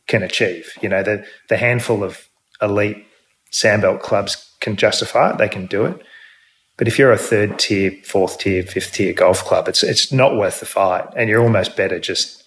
[0.08, 0.72] can achieve.
[0.82, 2.28] You know, the, the handful of
[2.60, 3.06] elite
[3.52, 6.00] sandbelt clubs can justify it, they can do it.
[6.76, 10.36] But if you're a third tier, fourth tier, fifth tier golf club, it's, it's not
[10.36, 11.06] worth the fight.
[11.16, 12.44] And you're almost better just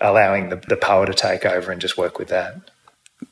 [0.00, 2.54] allowing the, the poa to take over and just work with that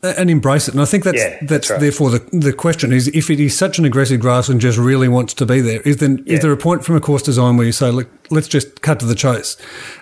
[0.03, 0.75] and embrace it.
[0.75, 1.81] And I think that's Yeah, that's, that's right.
[1.81, 5.09] therefore the the question is if it is such an aggressive grass and just really
[5.09, 6.35] wants to be there, is then Yeah.
[6.37, 9.01] is there a point from a course design where you say, look, let's just cut
[9.01, 9.57] to the chase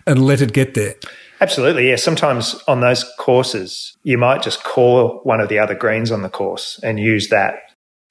[0.07, 0.95] and let it get there?
[1.41, 1.97] Absolutely, yeah.
[1.97, 6.29] Sometimes on those courses, you might just call one of the other greens on the
[6.29, 7.61] course and use that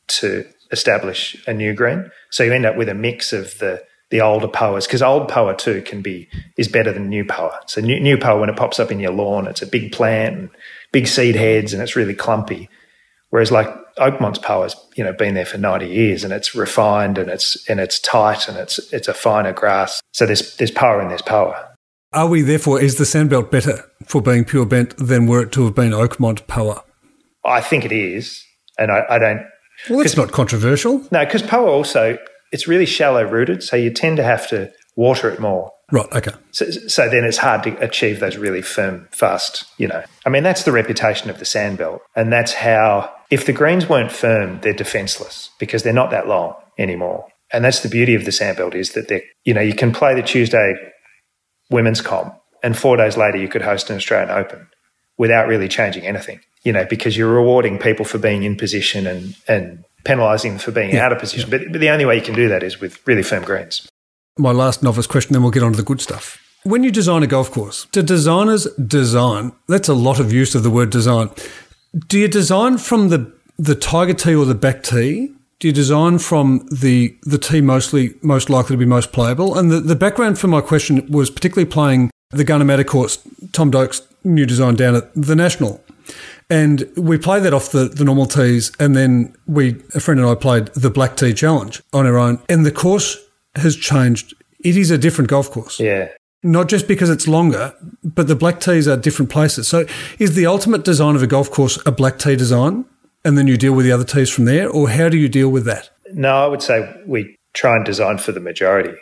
[0.07, 2.09] to establish a new green.
[2.31, 5.55] So you end up with a mix of the the older poas because old poa
[5.55, 7.59] too can be is better than new poa.
[7.67, 10.35] So new, new poa when it pops up in your lawn, it's a big plant
[10.35, 10.49] and
[10.91, 12.69] big seed heads and it's really clumpy.
[13.29, 17.29] Whereas like Oakmont's poa's you know been there for ninety years and it's refined and
[17.29, 20.01] it's and it's tight and it's it's a finer grass.
[20.13, 21.68] So there's there's poa and there's poa.
[22.11, 25.65] Are we therefore is the sandbelt better for being pure bent than were it to
[25.65, 26.83] have been Oakmont poa?
[27.45, 28.43] I think it is,
[28.79, 29.45] and I, I don't
[29.89, 32.17] Well, that's not controversial, No, because Poa also
[32.51, 35.71] it's really shallow rooted, so you tend to have to water it more.
[35.91, 36.07] right?
[36.11, 39.65] Okay, So, so then it's hard to achieve those really firm, fast.
[39.77, 43.53] You know, I mean that's the reputation of the sandbelt, and that's how if the
[43.53, 47.27] greens weren't firm, they're defenseless because they're not that long anymore.
[47.53, 50.15] And that's the beauty of the sandbelt is that they're, you know, you can play
[50.15, 50.73] the Tuesday
[51.69, 54.67] women's comp, and four days later you could host an Australian Open
[55.17, 56.39] without really changing anything.
[56.63, 60.71] You know, because you're rewarding people for being in position and and penalising them for
[60.71, 61.49] being out of position.
[61.49, 63.87] But, but the only way you can do that is with really firm greens.
[64.37, 66.37] my last novice question, then we'll get on to the good stuff.
[66.63, 69.53] When you design a golf course, do designers design?
[69.67, 71.29] That's a lot of use of the word design.
[72.07, 75.33] Do you design from the the tiger tee or the back tee?
[75.59, 79.57] Do you design from the the tee mostly most likely to be most playable?
[79.57, 83.17] And the, the background for my question was particularly playing the Gunnamatta course,
[83.51, 85.83] Tom Doak's new design down at the National.
[86.49, 90.27] And we played that off the, the normal tees, and then we a friend and
[90.29, 92.41] I played the black tee challenge on our own.
[92.49, 93.17] And the course
[93.55, 94.33] has changed.
[94.61, 96.07] It is a different golf course Yeah.
[96.43, 99.67] not just because it's longer, but the black tees are different places.
[99.67, 99.85] So,
[100.19, 102.85] is the ultimate design of a golf course a black tee design,
[103.25, 105.49] and then you deal with the other tees from there, or how do you deal
[105.49, 105.89] with that?
[106.13, 108.95] No, I would say we try and design for the majority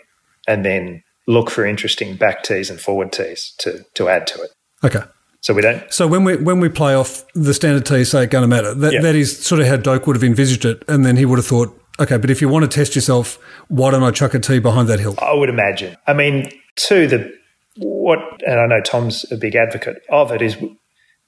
[0.47, 4.49] and then look for interesting back tees and forward tees to, to add to it.
[4.83, 5.01] Okay.
[5.41, 8.31] So we don't, So when we when we play off the standard tee, say at
[8.31, 9.01] Gunnamatta, that Yeah.
[9.01, 11.45] that is sort of how Doak would have envisaged it, and then he would have
[11.45, 14.59] thought, okay, but if you want to test yourself, why don't I chuck a tee
[14.59, 15.15] behind that hill?
[15.21, 15.95] I would imagine.
[16.07, 17.31] I mean, two, the,
[17.77, 20.57] what, and I know Tom's a big advocate of it is,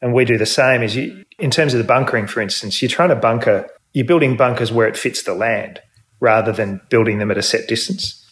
[0.01, 2.89] and we do the same is you, in terms of the bunkering, for instance, you're
[2.89, 5.81] trying to bunker, you're building bunkers where it fits the land
[6.19, 8.25] rather than building them at a set distance.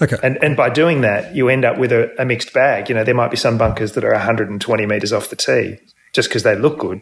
[0.00, 0.16] Okay.
[0.22, 2.88] And, and by doing that, you end up with a, a mixed bag.
[2.88, 5.78] You know, there might be some bunkers that are 120 metres off the tee
[6.12, 7.00] just because they look good.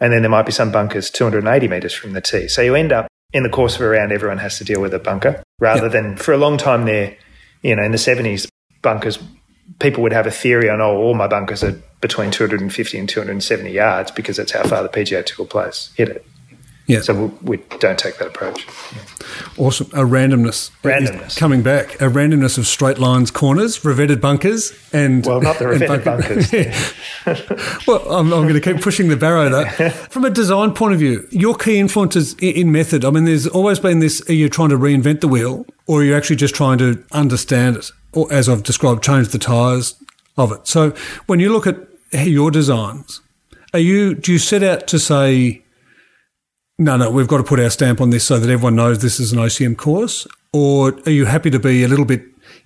[0.00, 2.48] And then there might be some bunkers 280 metres from the tee.
[2.48, 4.92] So you end up in the course of a round, everyone has to deal with
[4.92, 7.16] a bunker rather than for a long time there,
[7.62, 8.48] you know, in the 70s,
[8.82, 9.18] bunkers,
[9.78, 13.70] people would have a theory on, oh, all my bunkers are between 250 and 270
[13.70, 16.26] yards because that's how far the PGA Tour players hit it.
[16.90, 17.02] Yeah.
[17.02, 18.66] So we, we don't take that approach.
[19.56, 19.86] Awesome.
[19.92, 20.72] A randomness.
[20.82, 21.36] Randomness.
[21.36, 21.94] coming back.
[22.00, 27.86] A randomness of straight lines, corners, revetted bunkers, and Well, not the revetted bunkers.
[27.86, 29.90] well, I'm, I'm going to keep pushing the barrow though.
[30.10, 33.04] From a design point of view, your key influences in, in method.
[33.04, 36.04] I mean, there's always been this: are you trying to reinvent the wheel, or are
[36.04, 39.94] you actually just trying to understand it, or as I've described, change the tires
[40.36, 40.66] of it?
[40.66, 40.90] So,
[41.26, 41.76] when you look at
[42.12, 43.20] your designs,
[43.72, 45.62] are you do you set out to say?
[46.78, 49.20] No, no, we've got to put our stamp on this so that everyone knows this
[49.20, 50.26] is an OCM course?
[50.52, 52.22] Or are you happy to be a little bit,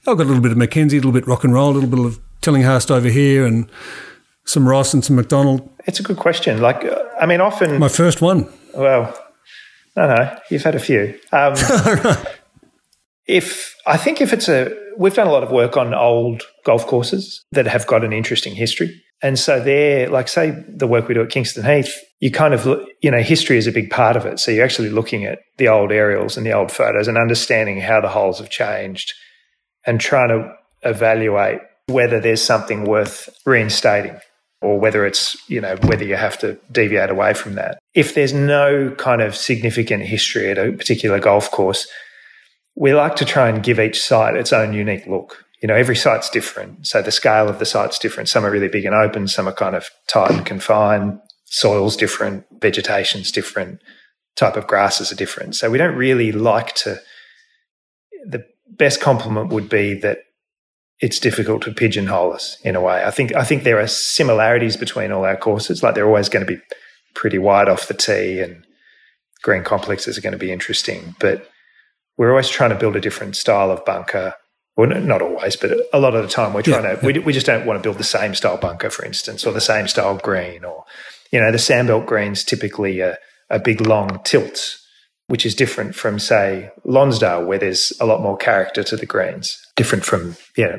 [0.06, 1.90] I've got a little bit of Mackenzie, a little bit rock and roll, a little
[1.90, 3.68] bit of Tillinghast over here and
[4.44, 5.68] some Ross and some Macdonald?
[5.86, 6.60] It's a good question.
[6.60, 7.78] Like, uh, I mean, often.
[7.78, 8.48] My first one.
[8.74, 9.18] Well,
[9.96, 11.18] no, no, you've had a few.
[11.32, 11.54] Um,
[13.26, 16.86] if I think if it's a, we've done a lot of work on old golf
[16.86, 19.02] courses that have got an interesting history.
[19.22, 22.66] And so there, like say the work we do at Kingston Heath, you kind of,
[23.00, 24.38] you know, history is a big part of it.
[24.38, 28.00] So you're actually looking at the old aerials and the old photos and understanding how
[28.00, 29.14] the holes have changed
[29.86, 34.18] and trying to evaluate whether there's something worth reinstating
[34.60, 37.78] or whether it's, you know, whether you have to deviate away from that.
[37.94, 41.86] If there's no kind of significant history at a particular golf course,
[42.76, 45.44] we like to try and give each site its own unique look.
[45.62, 46.86] You know, every site's different.
[46.86, 48.28] So the scale of the site's different.
[48.28, 51.20] Some are really big and open, some are kind of tight and confined.
[51.46, 53.80] Soil's different, vegetation's different,
[54.36, 55.54] type of grasses are different.
[55.54, 56.98] So we don't really like to
[58.26, 60.18] the best compliment would be that
[61.00, 63.04] it's difficult to pigeonhole us in a way.
[63.04, 65.82] I think I think there are similarities between all our courses.
[65.82, 66.60] Like they're always going to be
[67.14, 68.64] pretty wide off the tee, and
[69.42, 71.14] green complexes are going to be interesting.
[71.18, 71.48] But
[72.16, 74.34] we're always trying to build a different style of bunker.
[74.76, 77.00] Well, not always, but a lot of the time we're trying yeah, to.
[77.00, 77.06] Yeah.
[77.06, 79.60] We, we just don't want to build the same style bunker, for instance, or the
[79.60, 80.84] same style green, or
[81.30, 83.16] you know, the sandbelt greens typically a,
[83.50, 84.78] a big long tilt
[85.26, 89.58] which is different from, say, Lonsdale, where there's a lot more character to the greens.
[89.76, 90.78] Different from, you know,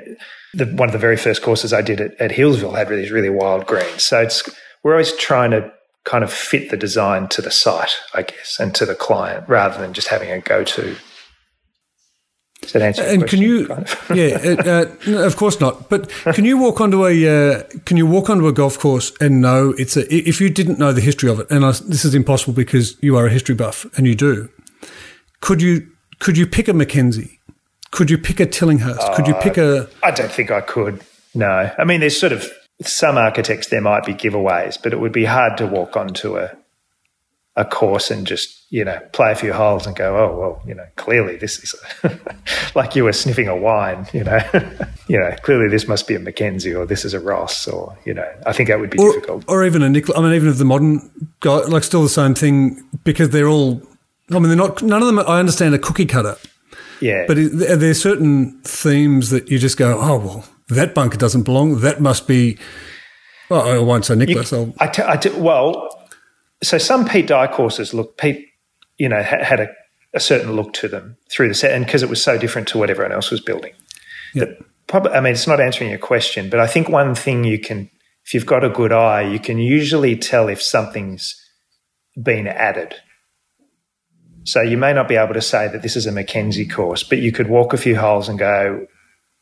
[0.53, 3.29] the, one of the very first courses I did at, at Healesville had these really
[3.29, 4.03] wild greens.
[4.03, 4.47] So it's
[4.83, 5.71] we're always trying to
[6.03, 9.81] kind of fit the design to the site, I guess, and to the client, rather
[9.81, 10.95] than just having a go-to
[12.61, 13.67] does that answer and can you?
[13.67, 14.09] Kind of?
[14.15, 15.89] yeah, uh, no, of course not.
[15.89, 19.41] But can you walk onto a uh, can you walk onto a golf course and
[19.41, 22.15] know it's a if you didn't know the history of it, and I, this is
[22.15, 24.49] impossible because you are a history buff and you do.
[25.41, 25.87] Could you
[26.19, 27.39] could you pick a Mackenzie?
[27.91, 29.01] Could you pick a Tillinghast?
[29.01, 29.87] Uh, could you pick a?
[30.01, 31.01] I don't think I could.
[31.33, 32.49] No, I mean there's sort of
[32.81, 36.55] some architects there might be giveaways, but it would be hard to walk onto a
[37.55, 40.75] a course and just you know play a few holes and go oh well you
[40.75, 41.73] know clearly this is
[42.75, 44.37] like you were sniffing a wine you know
[45.07, 48.13] you know clearly this must be a Mackenzie or this is a Ross or you
[48.13, 48.29] know.
[48.45, 49.45] I think that would be or, difficult.
[49.47, 51.09] or even a Nicklaus I mean even if the modern
[51.39, 53.81] guy like still the same thing because they're all
[54.29, 56.35] I mean they're not none of them I understand a cookie cutter.
[56.99, 57.25] Yeah.
[57.27, 61.79] But are there certain themes that you just go oh well that bunker doesn't belong.
[61.79, 62.57] That must be
[63.49, 64.51] well, I won't say Nicklaus.
[64.51, 65.87] You, I t- I t- well,
[66.63, 68.43] so some Pete Dye courses look Pete,
[68.97, 69.69] you know, had, had a,
[70.13, 72.77] a, certain look to them through the set, and because it was so different to
[72.77, 73.73] what everyone else was building.
[74.33, 74.63] Yep.
[74.87, 77.89] Probably, I mean, it's not answering your question, but I think one thing you can,
[78.25, 81.41] if you've got a good eye, you can usually tell if something's
[82.21, 82.95] been added.
[84.43, 87.17] So you may not be able to say that this is a Mackenzie course, but
[87.17, 88.85] you could walk a few holes and go,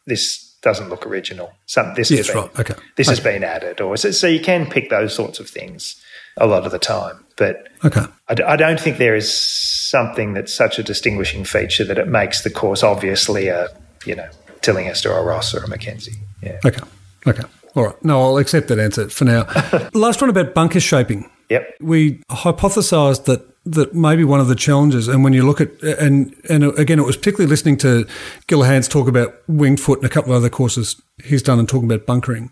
[0.06, 1.54] "This doesn't look original.
[1.66, 2.60] Some this yes, has been, right.
[2.60, 2.74] okay.
[2.96, 3.16] this okay.
[3.16, 6.02] has been added, or so, so you can pick those sorts of things
[6.38, 7.23] a lot of the time.
[7.36, 8.06] But okay.
[8.30, 12.44] I, I, don't think there is something that's such a distinguishing feature that it makes
[12.44, 13.70] the course obviously a,
[14.06, 14.30] you know,
[14.62, 16.14] Tillinghast or a Ross or a Mackenzie.
[16.42, 16.60] Yeah.
[16.64, 16.84] Okay.
[17.26, 17.44] Okay.
[17.76, 18.06] All right.
[18.06, 19.48] No, I'll accept that answer for now.
[19.94, 21.30] Last one about bunker shaping.
[21.50, 21.76] Yep.
[21.82, 26.36] We hypothesised that that maybe one of the challenges, and when you look at and
[26.50, 28.06] and again, it was particularly listening to
[28.48, 31.70] Gil Hanse's talk about winged foot and a couple of other courses he's done and
[31.70, 32.52] talking about bunkering.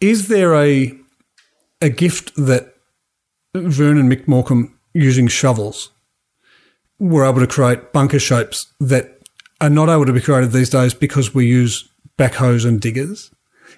[0.00, 0.96] Is there a
[1.80, 2.75] a gift that
[3.62, 5.90] Vern and Mick using shovels
[6.98, 9.20] were able to create bunker shapes that
[9.60, 11.88] are not able to be created these days because we use
[12.18, 13.30] backhoes and diggers.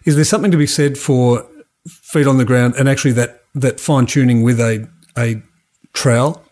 [0.05, 1.47] Is there something to be said for
[1.89, 5.43] feet on the ground and actually that, that fine tuning with a, a
[5.93, 6.43] trowel?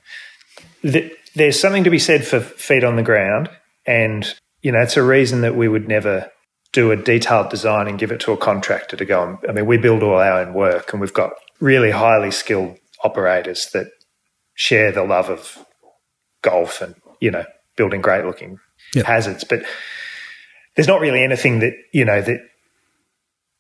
[0.83, 3.51] There's something to be said for feet on the ground.
[3.87, 6.31] And, you know, it's a reason that we would never
[6.73, 9.79] do a detailed design and give it to a contractor to go I mean, we
[9.79, 13.89] build all our own work and we've got really highly skilled operators that
[14.55, 15.65] share the love of
[16.43, 17.45] golf and you know
[17.77, 18.59] building great looking
[18.95, 19.05] yep.
[19.05, 19.63] hazards but
[20.75, 22.41] there's not really anything that you know that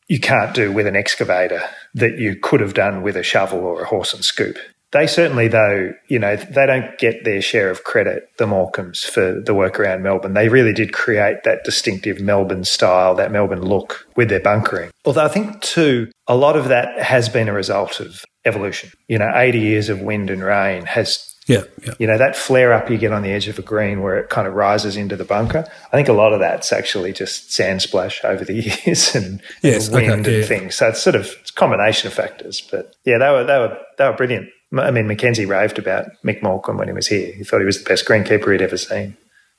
[0.08, 1.62] you can't do with an excavator
[1.94, 4.56] that you could have done with a shovel or a horse and scoop
[4.96, 9.40] they certainly though you know they don't get their share of credit the Morcoms for
[9.40, 14.06] the work around melbourne they really did create that distinctive melbourne style that melbourne look
[14.16, 18.00] with their bunkering although i think too a lot of that has been a result
[18.00, 18.90] of evolution.
[19.08, 21.94] You know, 80 years of wind and rain has, yeah, yeah.
[21.98, 24.30] you know, that flare up you get on the edge of a green where it
[24.30, 25.68] kind of rises into the bunker.
[25.92, 28.54] I think a lot of that's actually just sand splash over the
[28.86, 30.76] years and, yes, and wind okay, and things.
[30.76, 32.60] So it's sort of it's a combination of factors.
[32.60, 34.48] But yeah, they were, they were, they were brilliant.
[34.80, 37.32] I mean, Mackenzie raved about Mick Morcom when he was here.
[37.34, 39.16] He thought he was the best greenkeeper he'd ever seen.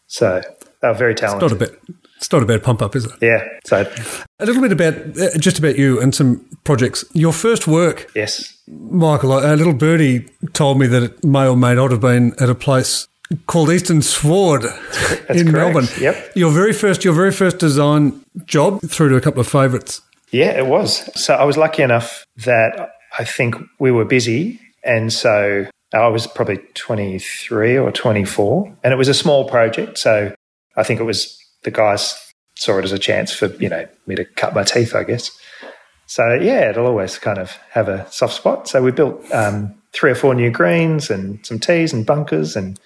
[0.07, 0.41] So
[0.81, 1.51] they were very It's not talented.
[1.61, 1.81] a bit.
[2.17, 3.11] It's not a bad pump up, is it?
[3.21, 3.43] yeah.
[3.65, 3.85] So
[4.39, 7.05] A little bit about uh, just about you and some projects.
[7.13, 9.33] Your first work, yes, Michael.
[9.37, 12.55] A little birdie told me that it may or may not have been at a
[12.55, 13.07] place
[13.45, 14.63] called Eastern Sward
[15.29, 15.51] in correct.
[15.51, 15.87] Melbourne.
[15.99, 16.31] Yep.
[16.35, 20.01] Your very first, your very first design job through to a couple of favourites.
[20.31, 21.09] Yeah, it was.
[21.21, 22.89] So I was lucky enough that
[23.19, 24.59] I think we were busy.
[24.87, 28.77] And so I was probably 23 or 24.
[28.83, 29.97] And it was a small project.
[29.97, 30.33] So
[30.75, 32.15] I think it was the guys
[32.55, 35.29] saw it as a chance for, you know, me to cut my teeth, I guess.
[36.07, 38.67] So yeah, it'll always kind of have a soft spot.
[38.67, 42.79] So we built um, three or four new greens and some tees and bunkers and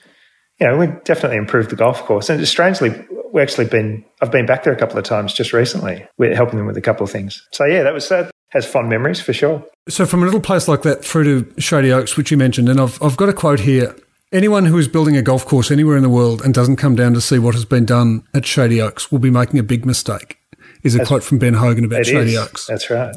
[0.59, 2.29] you know, we definitely improved the golf course.
[2.29, 2.93] And strangely,
[3.33, 6.05] we actually been I've been back there a couple of times just recently.
[6.17, 7.47] We're helping them with a couple of things.
[7.51, 9.65] So yeah, that was that has fond memories for sure.
[9.89, 12.79] So from a little place like that through to Shady Oaks, which you mentioned, and
[12.79, 13.95] I've I've got a quote here.
[14.31, 17.13] Anyone who is building a golf course anywhere in the world and doesn't come down
[17.13, 20.37] to see what has been done at Shady Oaks will be making a big mistake.
[20.83, 22.37] Is a quote from Ben Hogan about Shady is.
[22.37, 22.65] Oaks.
[22.65, 23.13] That's right.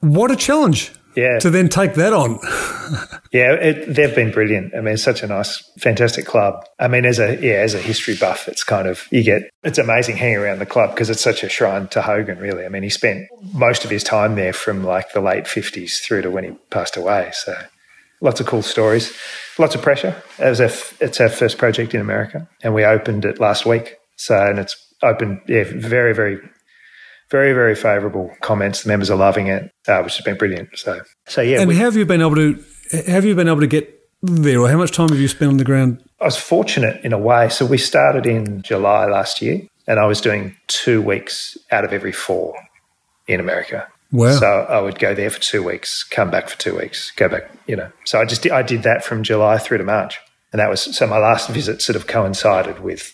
[0.00, 1.40] What a challenge Yeah.
[1.40, 2.38] to then take that on.
[3.30, 4.74] Yeah, it, they've been brilliant.
[4.74, 6.64] I mean, it's such a nice, fantastic club.
[6.78, 9.76] I mean, as a yeah, as a history buff, it's kind of you get it's
[9.76, 12.38] amazing hanging around the club because it's such a shrine to Hogan.
[12.38, 15.98] Really, I mean, he spent most of his time there from like the late fifties
[15.98, 17.30] through to when he passed away.
[17.34, 17.54] So,
[18.22, 19.12] lots of cool stories,
[19.58, 20.16] lots of pressure.
[20.38, 20.70] It was our,
[21.06, 23.96] it's our first project in America, and we opened it last week.
[24.16, 26.40] So, and it's opened, yeah, very, very
[27.30, 28.82] very, very favourable comments.
[28.82, 30.70] The members are loving it, uh, which has been brilliant.
[30.78, 32.58] So, so yeah, And we- have you been able to
[33.06, 35.58] have you been able to get there, or how much time have you spent on
[35.58, 36.02] the ground?
[36.20, 37.48] I was fortunate in a way.
[37.50, 41.92] So we started in July last year, and I was doing two weeks out of
[41.92, 42.54] every four
[43.26, 43.86] in America.
[44.10, 44.32] Wow.
[44.32, 47.50] So I would go there for two weeks, come back for two weeks, go back.
[47.66, 50.18] You know, so I just I did that from July through to March,
[50.50, 53.12] and that was so my last visit sort of coincided with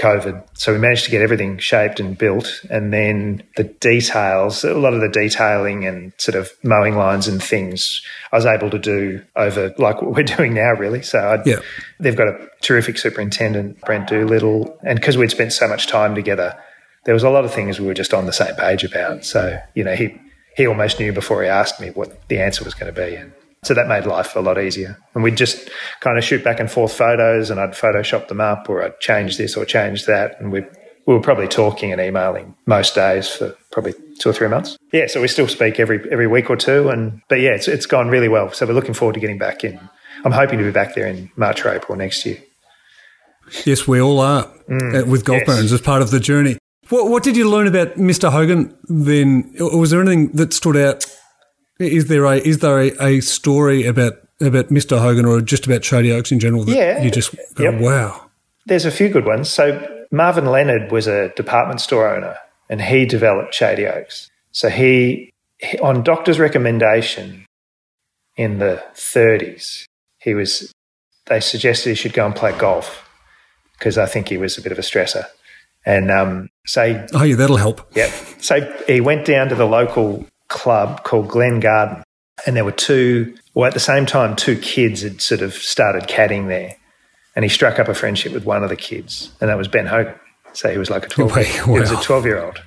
[0.00, 0.42] COVID.
[0.54, 4.94] So we managed to get everything shaped and built, and then the details, a lot
[4.94, 9.22] of the detailing and sort of mowing lines and things, I was able to do
[9.36, 11.02] over like what we're doing now, really.
[11.02, 11.60] So I'd, Yeah.
[11.98, 16.56] they've got a terrific superintendent, Brent Doolittle, and because we'd spent so much time together,
[17.04, 19.24] there was a lot of things we were just on the same page about.
[19.24, 20.18] So you know, he
[20.56, 23.32] he almost knew before he asked me what the answer was going to be, and
[23.62, 24.98] so that made life a lot easier.
[25.14, 28.68] And we'd just kind of shoot back and forth photos, and I'd Photoshop them up,
[28.68, 30.64] or I'd change this or change that, and we
[31.06, 34.76] we were probably talking and emailing most days for probably two or three months.
[34.92, 37.86] Yeah, so we still speak every every week or two, and but yeah, it's it's
[37.86, 38.52] gone really well.
[38.52, 39.78] So we're looking forward to getting back in.
[40.24, 42.38] I'm hoping to be back there in March or April next year.
[43.64, 45.72] Yes, we all are uh, with golf yes.
[45.72, 46.58] as part of the journey.
[46.90, 48.30] What, what did you learn about Mr.
[48.30, 49.54] Hogan then?
[49.60, 51.06] Or Was there anything that stood out?
[51.80, 54.98] Is there a is there a, a story about about Mr.
[55.00, 57.02] Hogan or just about Shady Oaks in general that Yeah.
[57.02, 57.80] you just go, Yep.
[57.80, 58.30] wow?
[58.66, 59.50] There's a few good ones.
[59.50, 62.36] So Marvin Leonard was a department store owner,
[62.68, 64.28] and he developed Shady Oaks.
[64.52, 67.46] So he, he on doctor's recommendation
[68.36, 69.84] in the 30s,
[70.18, 70.72] he was.
[71.26, 73.08] They suggested he should go and play golf
[73.78, 75.24] because I think he was a bit of a stressor.
[75.86, 77.88] And um, so he Oh yeah, that'll help.
[77.94, 78.10] Yep.
[78.40, 82.02] So he went down to the local club called Glen Garden,
[82.46, 86.04] and there were two, well, at the same time, two kids had sort of started
[86.04, 86.76] caddying there.
[87.36, 89.86] And he struck up a friendship with one of the kids, and that was Ben
[89.86, 90.14] Hogan.
[90.52, 91.42] So he was like a 12 Wow.
[91.42, 92.60] He was a 12 year old.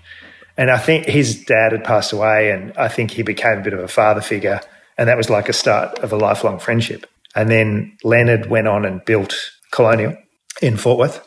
[0.57, 3.73] And I think his dad had passed away, and I think he became a bit
[3.73, 4.61] of a father figure.
[4.97, 7.07] And that was like a start of a lifelong friendship.
[7.35, 9.35] And then Leonard went on and built
[9.71, 10.15] Colonial
[10.61, 11.25] in Fort Worth.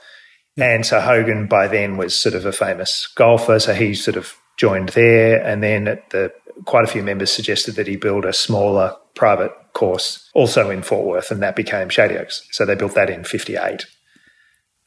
[0.57, 3.59] And so Hogan by then was sort of a famous golfer.
[3.59, 5.45] So he sort of joined there.
[5.45, 6.33] And then at the,
[6.65, 11.07] quite a few members suggested that he build a smaller private course also in Fort
[11.07, 11.31] Worth.
[11.31, 12.47] And that became Shady Oaks.
[12.51, 13.87] So they built that in 58.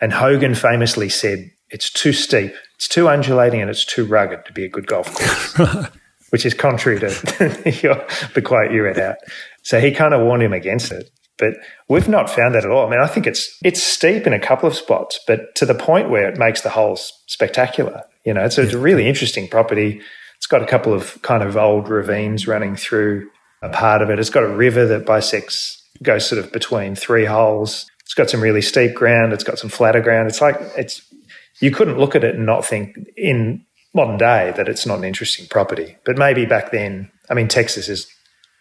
[0.01, 4.53] And Hogan famously said, it's too steep, it's too undulating, and it's too rugged to
[4.53, 5.87] be a good golf course,
[6.29, 9.17] which is contrary to your, the quote you read out.
[9.61, 11.11] So he kind of warned him against it.
[11.37, 11.53] But
[11.87, 12.85] we've not found that at all.
[12.85, 15.73] I mean, I think it's it's steep in a couple of spots, but to the
[15.73, 18.03] point where it makes the holes spectacular.
[18.25, 20.01] You know, it's a, it's a really interesting property.
[20.39, 23.29] It's got a couple of kind of old ravines running through
[23.61, 24.19] a part of it.
[24.19, 27.85] It's got a river that bisects, goes sort of between three holes.
[28.01, 29.33] It's got some really steep ground.
[29.33, 30.29] It's got some flatter ground.
[30.29, 31.01] It's like it's
[31.59, 35.03] you couldn't look at it and not think in modern day that it's not an
[35.03, 35.97] interesting property.
[36.05, 38.07] But maybe back then, I mean, Texas is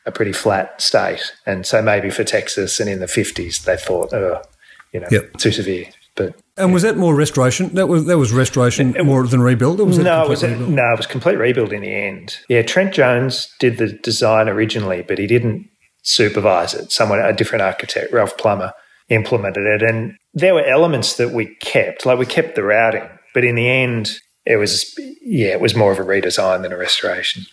[0.05, 4.13] a pretty flat state, and so maybe for Texas and in the fifties, they thought,
[4.13, 4.43] oh,
[4.93, 5.37] you know, Yep.
[5.37, 5.87] too severe.
[6.19, 7.75] But And was that more restoration?
[7.75, 9.81] That was that was restoration more than rebuild.
[9.81, 12.37] Or was no, it it was a, no, it was complete rebuild in the end.
[12.49, 15.71] Yeah, Trent Jones did the design originally, but he didn't
[16.03, 16.91] supervise it.
[16.91, 18.73] Someone, a different architect, Ralph Plummer,
[19.09, 23.45] implemented it, and there were elements that we kept, like we kept the routing, but
[23.45, 27.45] in the end, it was yeah, it was more of a redesign than a restoration.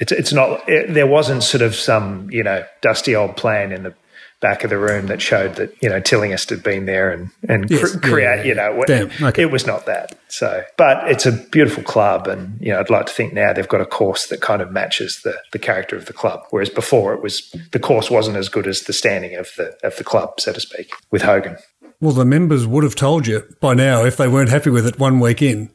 [0.00, 0.68] It's it's not.
[0.68, 3.94] It, there wasn't sort of some you know dusty old plan in the
[4.42, 7.70] back of the room that showed that you know Tillinghast had been there and and
[7.70, 9.42] Yes, cr- create yeah, yeah, you know Damn, okay.
[9.42, 10.18] it was not that.
[10.28, 13.68] So, but it's a beautiful club, and you know I'd like to think now they've
[13.68, 16.42] got a course that kind of matches the the character of the club.
[16.50, 19.96] Whereas before it was the course wasn't as good as the standing of the of
[19.96, 21.56] the club, so to speak, with Hogan.
[22.00, 24.98] Well, the members would have told you by now if they weren't happy with it
[24.98, 25.70] one week in.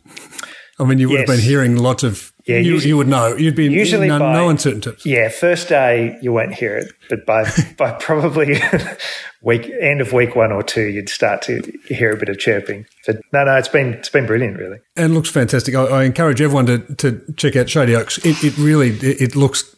[0.78, 2.34] I mean, you would have been hearing lots of.
[2.48, 3.36] Yeah, you, usually- you would know.
[3.36, 4.92] You'd be usually no, by- no uncertainty.
[5.10, 8.60] Yeah, first day you won't hear it, but by by probably
[9.42, 12.86] week end of week one or two, you'd start to hear a bit of chirping.
[13.06, 14.80] But no, no, it's been it's been brilliant, really.
[14.96, 15.76] and looks fantastic.
[15.76, 18.18] I, I encourage everyone to, to check out Shady Oaks.
[18.20, 19.74] It, it really it, it looks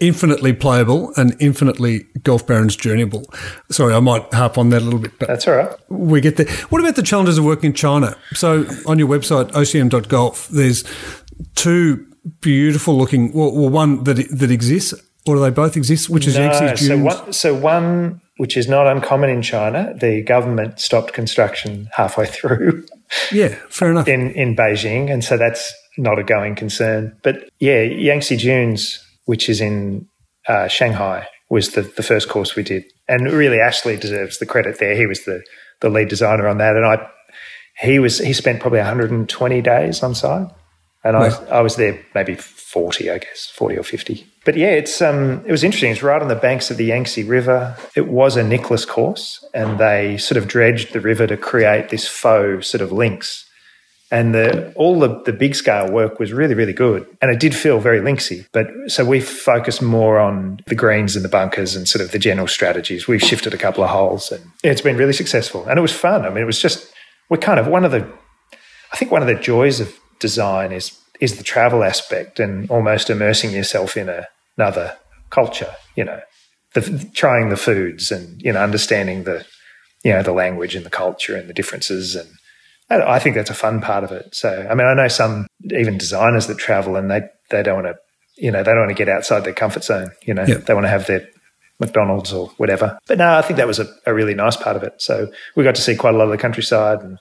[0.00, 3.22] infinitely playable and infinitely golf barons journeyable.
[3.70, 5.70] Sorry, I might harp on that a little bit, but That's all right.
[5.90, 6.46] we get there.
[6.70, 8.16] What about the challenges of working in China?
[8.32, 10.84] So on your website, ocm.golf, there's
[11.54, 12.06] two
[12.40, 14.94] beautiful looking, well, well one that that exists,
[15.26, 16.10] or do they both exist?
[16.10, 20.22] Which is No, Yangtze so one, so one which is not uncommon in China, the
[20.22, 22.84] government stopped construction halfway through
[23.30, 24.08] yeah, fair enough.
[24.08, 27.16] in in Beijing, and so that's not a going concern.
[27.22, 30.08] But yeah, Yangtze Dunes, which is in
[30.48, 34.78] uh, Shanghai, was the, the first course we did, and really Ashley deserves the credit
[34.78, 34.96] there.
[34.96, 35.42] He was the
[35.80, 37.06] the lead designer on that, and I
[37.80, 40.48] he was he spent probably 120 days on site,
[41.04, 44.26] and I I was there maybe 40, I guess, 40 or 50.
[44.44, 45.92] But yeah, it's um it was interesting.
[45.92, 47.76] It's right on the banks of the Yangtze River.
[47.94, 52.08] It was a Nicklaus course, and they sort of dredged the river to create this
[52.08, 53.48] faux sort of links.
[54.10, 57.06] And the all the, the big scale work was really really good.
[57.20, 58.46] And it did feel very linksy.
[58.52, 62.18] But so we focused more on the greens and the bunkers and sort of the
[62.18, 63.06] general strategies.
[63.08, 65.66] We've shifted a couple of holes and it's been really successful.
[65.66, 66.24] And it was fun.
[66.24, 66.92] I mean it was just
[67.28, 68.06] we're kind of one of the
[68.92, 73.08] i think one of the joys of design is is the travel aspect and almost
[73.10, 74.96] immersing yourself in a, another
[75.30, 76.20] culture you know
[76.74, 79.44] the, trying the foods and you know understanding the
[80.02, 82.28] you know the language and the culture and the differences and
[82.90, 84.34] I I think that's a fun part of it.
[84.34, 87.96] So, I mean, I know some even designers that travel and they, they don't want
[87.96, 88.00] to,
[88.36, 90.10] you know, they don't want to get outside their comfort zone.
[90.26, 90.56] You know, Yeah.
[90.58, 91.26] they want to have their
[91.80, 92.98] McDonald's or whatever.
[93.08, 94.94] But no, I think that was a, a really nice part of it.
[94.98, 97.18] So we got to see quite a lot of the countryside and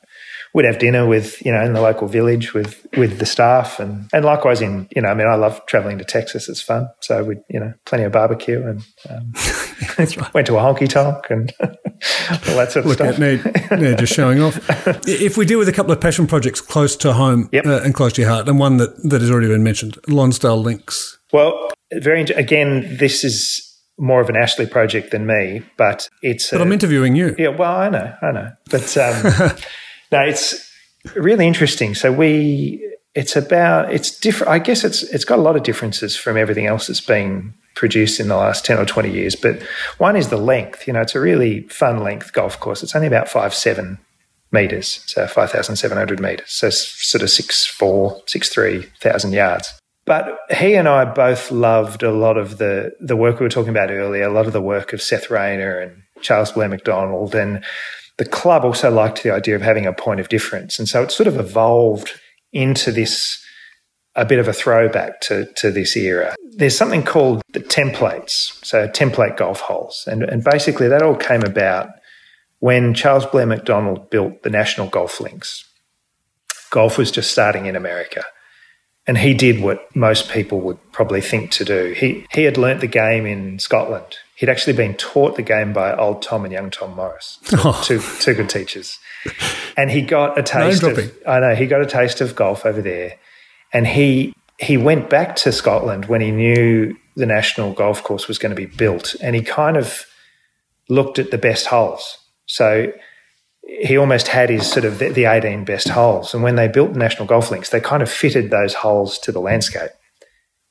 [0.54, 4.08] we'd have dinner with, you know, in the local village with, with the staff and,
[4.14, 6.48] and likewise in, you know, I mean, I love traveling to Texas.
[6.48, 6.88] It's fun.
[7.02, 9.34] So we, you know, plenty of barbecue and um,
[10.34, 13.16] went to a honky tonk and all that sort of Look stuff.
[13.16, 13.40] at me,
[13.88, 14.60] yeah, just showing off.
[15.08, 17.66] If we deal with a couple of passion projects close to home Yep.
[17.66, 20.58] uh, and close to your heart, and one that, that has already been mentioned, Lonsdale
[20.62, 21.18] Links.
[21.32, 26.50] Well, very again, this is more of an Ashley project than me, but it's.
[26.52, 27.36] But I'm interviewing you.
[27.38, 29.52] yeah, well, I know, I know, but um,
[30.14, 30.72] no, it's
[31.16, 31.96] really interesting.
[31.96, 34.52] So we, it's about, it's different.
[34.52, 38.20] I guess it's it's got a lot of differences from everything else that's been produced
[38.20, 39.36] in the last ten or twenty years.
[39.36, 39.62] But
[39.98, 40.88] one is the length.
[40.88, 42.84] You know, it's a really fun length golf course.
[42.84, 43.98] It's only about five seven
[44.52, 46.50] meters, so five thousand seven hundred meters.
[46.50, 49.74] So sort of six four, six three thousand yards.
[50.06, 53.70] But he and I both loved a lot of the the work we were talking
[53.70, 57.64] about earlier, a lot of the work of Seth Raynor and Charles Blair Macdonald, and
[58.18, 61.12] the club also liked the idea of having a point of difference, and so it
[61.12, 62.12] sort of evolved
[62.52, 63.44] into this
[64.16, 66.36] a bit of a throwback to to this era.
[66.56, 71.44] There's something called the templates, so template golf holes, and and basically that all came
[71.44, 71.90] about
[72.60, 75.66] when Charles Blair Macdonald built the National Golf Links.
[76.70, 78.24] Golf was just starting in America.
[79.06, 81.94] And he did what most people would probably think to do.
[81.94, 84.18] He he had learnt the game in Scotland.
[84.36, 87.82] He'd actually been taught the game by old Tom and young Tom Morris, oh.
[87.84, 89.00] two two good teachers.
[89.78, 90.98] And he got a taste of.
[91.28, 93.18] I know he got a taste of golf over there.
[93.72, 98.38] And he he went back to Scotland when he knew the national golf course was
[98.38, 100.06] going to be built, and he kind of
[100.90, 102.18] looked at the best holes.
[102.46, 102.92] So
[103.66, 106.34] he almost had his sort of the, the 18 best holes.
[106.34, 109.32] And when they built the national golf links, they kind of fitted those holes to
[109.32, 109.92] the landscape.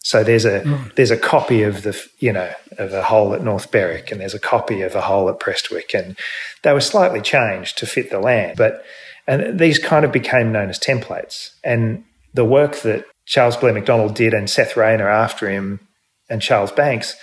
[0.03, 0.88] So there's a hmm.
[0.96, 4.34] there's a copy of the you know of a hole at North Berwick, and there's
[4.34, 6.16] a copy of a hole at Prestwick, and
[6.62, 8.57] they were slightly changed to fit the land.
[8.57, 8.84] But
[9.26, 11.50] and these kind of became known as templates.
[11.62, 15.80] And the work that Charles Blair Macdonald did, and Seth Raynor after him,
[16.28, 17.14] and Charles Banks,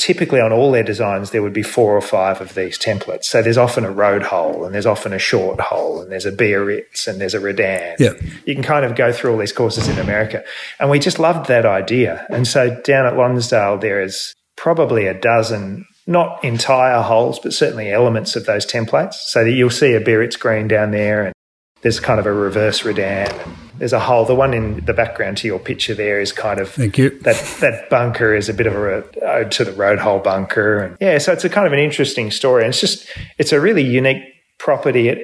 [0.00, 3.24] typically on all their designs there would be four or five of these templates.
[3.24, 6.32] So there's often a road hole, and there's often a short hole, and there's a
[6.32, 7.96] Biarritz, and there's a Redan.
[7.98, 8.14] Yeah.
[8.46, 10.42] You can kind of go through all these courses in America.
[10.78, 12.26] And we just loved that idea.
[12.30, 17.92] And so down at Lonsdale, there is probably a dozen not entire holes, but certainly
[17.92, 19.14] elements of those templates.
[19.26, 21.34] So that you'll see a Biarritz green down there, and
[21.82, 24.26] there's kind of a reverse Redan, and there's a hole.
[24.26, 27.18] The one in the background to your picture there is kind of Thank you.
[27.20, 30.96] that that bunker is a bit of a ode to the road hole bunker, and
[31.00, 32.62] yeah, so it's a kind of an interesting story.
[32.62, 33.08] And it's just
[33.38, 34.22] it's a really unique
[34.58, 35.08] property.
[35.08, 35.18] It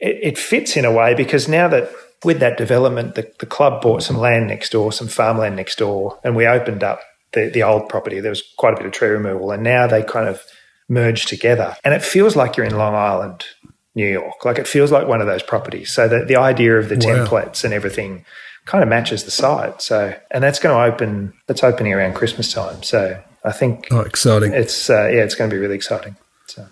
[0.00, 1.90] it, it fits in a way because now that
[2.24, 6.18] with that development, the, the club bought some land next door, some farmland next door,
[6.24, 7.00] and we opened up
[7.32, 8.18] the, the old property.
[8.18, 10.42] There was quite a bit of tree removal, and now they kind of
[10.88, 11.76] merged together.
[11.84, 13.44] And it feels like you're in Long Island,
[13.94, 14.44] New York.
[14.44, 15.92] Like it feels like one of those properties.
[15.92, 17.24] So the, the idea of the Wow.
[17.26, 18.24] templates and everything
[18.66, 19.80] kind of matches the site.
[19.82, 22.82] So, and that's going to open, that's opening around Christmas time.
[22.82, 24.52] So I think Oh, exciting.
[24.52, 26.16] it's, uh, yeah, it's going to be really exciting.
[26.46, 26.66] So,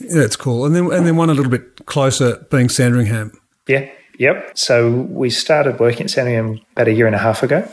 [0.00, 0.64] Yeah, that's cool.
[0.64, 3.32] And then and then one a little bit closer being Sandringham.
[3.68, 3.88] yeah.
[4.16, 4.52] Yep.
[4.56, 7.68] So we started working at Sandringham about a year and a half ago.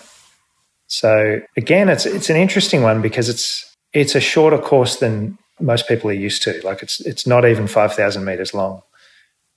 [0.88, 3.64] So again, it's it's an interesting one because it's
[3.94, 6.62] it's a shorter course than most people are used to.
[6.64, 8.82] Like it's it's not even five thousand meters long,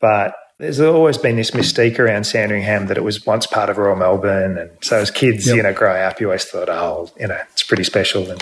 [0.01, 3.97] but there's always been this mystique around Sandringham that it was once part of Royal
[3.97, 5.57] Melbourne, and so as kids, Yep.
[5.57, 8.41] you know, growing up, you always thought, oh, you know, it's pretty special, and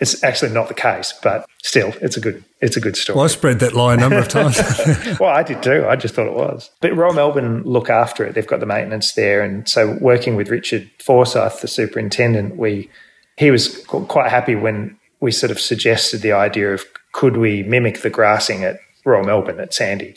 [0.00, 3.16] it's actually not the case, but still, it's a good it's a good story.
[3.16, 4.56] Well, I spread that lie a number of times.
[5.20, 5.84] Well, I did too.
[5.88, 6.70] I just thought it was.
[6.80, 8.34] But Royal Melbourne look after it.
[8.34, 12.88] They've got the maintenance there, and so working with Richard Forsyth, the superintendent, we
[13.36, 16.84] he was quite happy when we sort of suggested the idea of
[17.18, 20.14] could we mimic the grassing at Royal Melbourne at Sandy.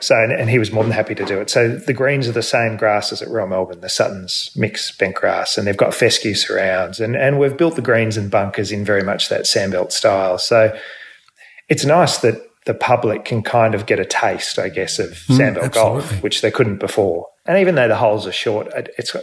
[0.00, 1.48] So, and, he was more than happy to do it.
[1.50, 5.14] So the greens are the same grass as at Royal Melbourne, the Suttons mix bent
[5.14, 8.84] grass, and they've got fescue surrounds, and and we've built the greens and bunkers in
[8.84, 10.36] very much that sandbelt style.
[10.36, 10.76] So
[11.68, 15.38] it's nice that the public can kind of get a taste, I guess, of mm,
[15.38, 17.28] sandbelt golf, which they couldn't before.
[17.46, 18.66] And even though the holes are short,
[18.98, 19.14] it's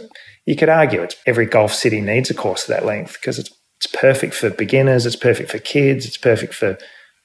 [0.46, 3.50] you could argue it's every golf city needs a course of that length because it's
[3.84, 6.78] it's perfect for beginners, it's perfect for kids, it's perfect for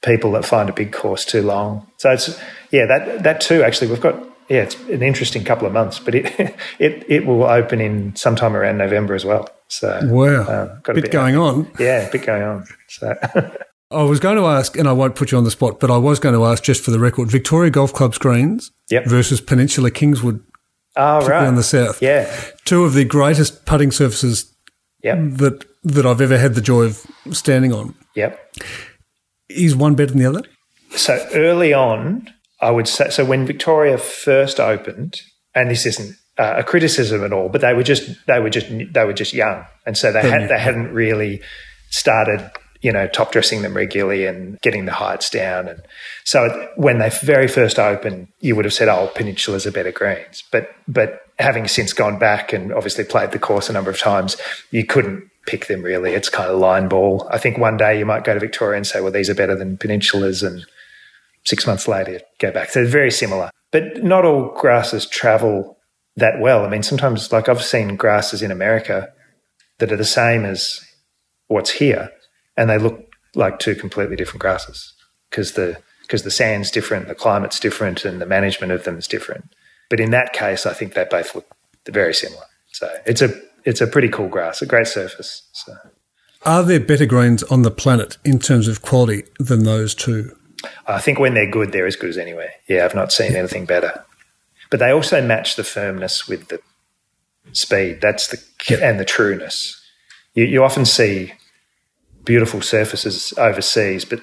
[0.03, 1.87] people that find a big course too long.
[1.97, 2.39] So it's
[2.71, 3.63] yeah, that that too.
[3.63, 4.15] Actually, we've got
[4.49, 6.25] yeah, it's an interesting couple of months, but it
[6.79, 9.49] it it will open in sometime around November as well.
[9.67, 10.41] So wow.
[10.43, 11.71] uh, got a bit bit going on.
[11.79, 12.65] yeah, a bit going on.
[12.87, 13.13] So.
[13.91, 15.97] I was going to ask, and I won't put you on the spot, but I
[15.97, 19.07] was going to ask just for the record Victoria Golf Club's greens Yep.
[19.07, 20.43] versus Peninsula Kingswood
[20.95, 21.47] Oh, right.
[21.47, 21.99] on the south.
[21.99, 22.31] Yeah.
[22.65, 24.53] Two of the greatest putting surfaces
[25.03, 25.17] Yep.
[25.37, 27.95] that, that I've ever had the joy of standing on.
[28.15, 28.55] Yep.
[29.49, 30.43] Is one better than the other?
[30.95, 32.29] So early on,
[32.61, 35.21] I would say, so when Victoria first opened,
[35.55, 38.67] and this isn't uh, a criticism at all, but they were just, they were just,
[38.69, 39.65] they were just young.
[39.85, 41.41] And so they had, they hadn't really
[41.89, 45.67] started, you know, top dressing them regularly and getting the heights down.
[45.67, 45.81] And
[46.25, 50.43] so when they very first opened, you would have said, oh, Peninsula's are better greens.
[50.51, 54.37] But, but having since gone back and obviously played the course a number of times,
[54.71, 56.11] you couldn't pick them really.
[56.11, 57.27] It's kind of line ball.
[57.31, 59.55] I think one day you might go to Victoria and say, well, these are better
[59.55, 60.45] than Peninsulas.
[60.45, 60.65] And
[61.45, 62.69] six months later, go back.
[62.69, 63.49] So they're very similar.
[63.71, 65.77] But not all grasses travel
[66.15, 66.65] that well.
[66.65, 69.09] I mean, sometimes, like I've seen grasses in America
[69.77, 70.81] that are the same as
[71.47, 72.11] what's here,
[72.57, 72.99] and they look
[73.35, 74.93] like two completely different grasses
[75.29, 79.07] because the because the sand's different, the climate's different, and the management of them is
[79.07, 79.53] different.
[79.89, 81.45] But in that case, I think they both look
[81.87, 82.43] very similar.
[82.71, 83.29] So it's a
[83.65, 85.43] it's a pretty cool grass, a great surface.
[85.51, 85.75] So
[86.45, 90.35] Are there better greens on the planet in terms of quality than those two?
[90.87, 92.51] I think when they're good, they're as good as anywhere.
[92.67, 94.03] Yeah, I've not seen anything better.
[94.69, 96.61] But they also match the firmness with the
[97.53, 97.99] speed.
[98.01, 99.81] That's the and the trueness.
[100.35, 101.33] You, you often see
[102.23, 104.21] beautiful surfaces overseas, but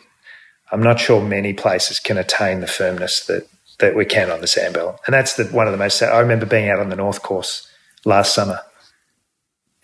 [0.71, 3.49] I'm not sure many places can attain the firmness that
[3.79, 4.99] that we can on the sandbelt.
[5.07, 6.03] And that's the one of the most.
[6.03, 7.69] I remember being out on the north course
[8.05, 8.61] last summer,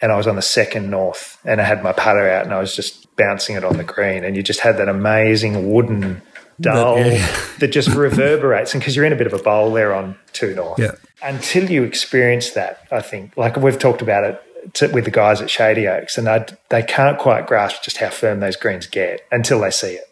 [0.01, 2.59] and I was on the second north, and I had my putter out, and I
[2.61, 6.23] was just bouncing it on the green, and you just had that amazing wooden
[6.61, 9.95] dull That- that, just reverberates, and because you're in a bit of a bowl there
[9.95, 10.93] on two north, Yeah.
[11.23, 15.41] until you experience that, I think, like we've talked about it to, with the guys
[15.41, 19.21] at Shady Oaks, and I, they can't quite grasp just how firm those greens get
[19.31, 20.05] until they see it.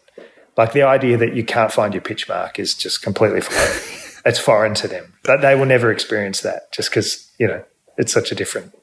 [0.57, 3.79] Like the idea that you can't find your pitch mark is just completely foreign.
[4.25, 7.63] it's foreign to them, but they will never experience that just because you know
[7.97, 8.73] it's such a different,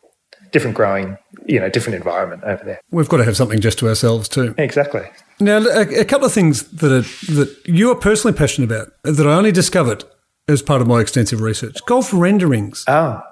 [0.52, 2.80] different growing, you know, different environment over there.
[2.90, 4.54] We've got to have something just to ourselves too.
[4.58, 5.02] Exactly.
[5.40, 9.26] Now, a, a couple of things that are, that you are personally passionate about that
[9.26, 10.04] I only discovered
[10.48, 12.84] as part of my extensive research: golf renderings.
[12.88, 13.22] Oh,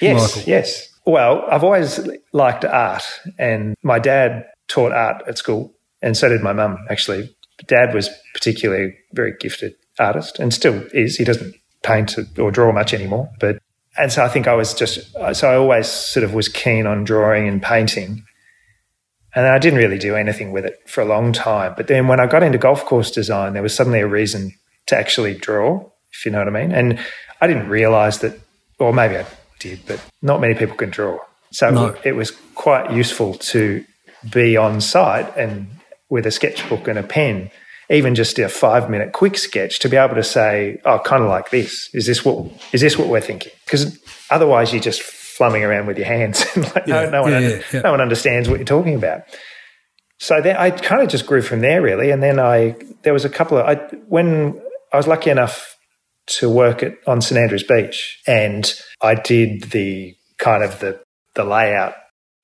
[0.00, 0.50] yes, Michael.
[0.50, 0.88] yes.
[1.06, 2.00] Well, I've always
[2.32, 3.04] liked art,
[3.38, 7.34] and my dad taught art at school, and so did my mum, actually.
[7.66, 11.16] Dad was particularly a very gifted artist, and still is.
[11.16, 13.58] He doesn't paint or draw much anymore, but
[13.96, 17.04] and so I think I was just so I always sort of was keen on
[17.04, 18.24] drawing and painting.
[19.36, 21.74] And I didn't really do anything with it for a long time.
[21.76, 24.52] But then when I got into golf course design, there was suddenly a reason
[24.86, 26.70] to actually draw, if you know what I mean.
[26.70, 27.00] And
[27.40, 28.38] I didn't realize that,
[28.78, 29.26] or maybe I
[29.58, 31.18] did, but not many people can draw.
[31.50, 31.96] So no.
[32.04, 33.84] it was quite useful to
[34.30, 35.68] be on site and
[36.14, 37.50] with a sketchbook and a pen,
[37.90, 41.28] even just a five minute quick sketch to be able to say, oh, kind of
[41.28, 41.90] like this.
[41.92, 43.50] Is this what is this what we're thinking?
[43.64, 43.98] Because
[44.30, 47.36] otherwise you're just flumming around with your hands and like yeah, no, no, one yeah,
[47.36, 49.22] under, yeah, no one understands what you're talking about.
[50.20, 52.12] So then I kind of just grew from there really.
[52.12, 53.74] And then I there was a couple of I
[54.06, 54.62] when
[54.92, 55.76] I was lucky enough
[56.38, 61.00] to work at on St Andrews Beach and I did the kind of the
[61.34, 61.94] the layout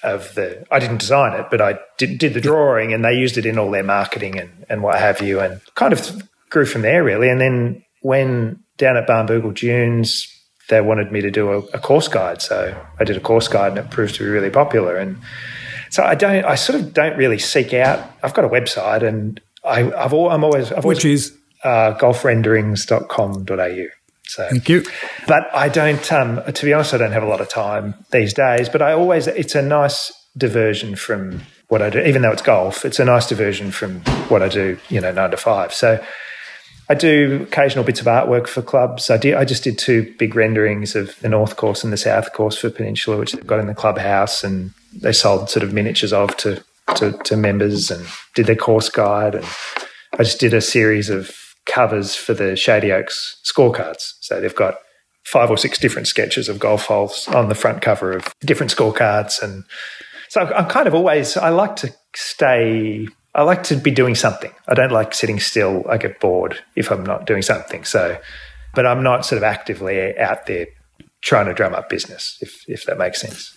[0.02, 3.36] of the I didn't design it, but I did, did the drawing and they used
[3.36, 6.82] it in all their marketing and, and what have you and kind of grew from
[6.82, 7.28] there really.
[7.28, 10.26] And then when down at Barnbougle Dunes,
[10.68, 12.40] they wanted me to do a, a, course guide.
[12.40, 14.96] So I did a course guide and it proved to be really popular.
[14.96, 15.18] And
[15.90, 19.40] so I don't, I sort of don't really seek out, I've got a website and
[19.64, 23.99] I, have I'm always, I've always, which is uh, golfrenderings.com.au.
[24.30, 24.84] So, Thank you.
[25.26, 28.32] But I don't, um, to be honest, I don't have a lot of time these
[28.32, 28.68] days.
[28.68, 32.84] But I always, it's a nice diversion from what I do, even though it's golf.
[32.84, 35.74] It's a nice diversion from what I do, you know, nine to five.
[35.74, 36.02] So
[36.88, 39.10] I do occasional bits of artwork for clubs.
[39.10, 42.32] I did, I just did two big renderings of the North Course and the South
[42.32, 46.12] Course for Peninsula, which they've got in the clubhouse, and they sold sort of miniatures
[46.12, 46.62] of to
[46.96, 48.04] to, to members and
[48.34, 49.34] did their course guide.
[49.34, 49.44] And
[50.18, 51.34] I just did a series of
[51.66, 54.14] covers for the Shady Oaks scorecards.
[54.20, 54.76] So they've got
[55.24, 59.42] five or six different sketches of golf holes on the front cover of different scorecards.
[59.42, 59.64] And
[60.28, 64.52] so I'm kind of always, I like to stay, I like to be doing something.
[64.68, 65.84] I don't like sitting still.
[65.88, 67.84] I get bored if I'm not doing something.
[67.84, 68.18] So,
[68.74, 70.66] but I'm not sort of actively out there
[71.20, 73.56] trying to drum up business, if, if that makes sense.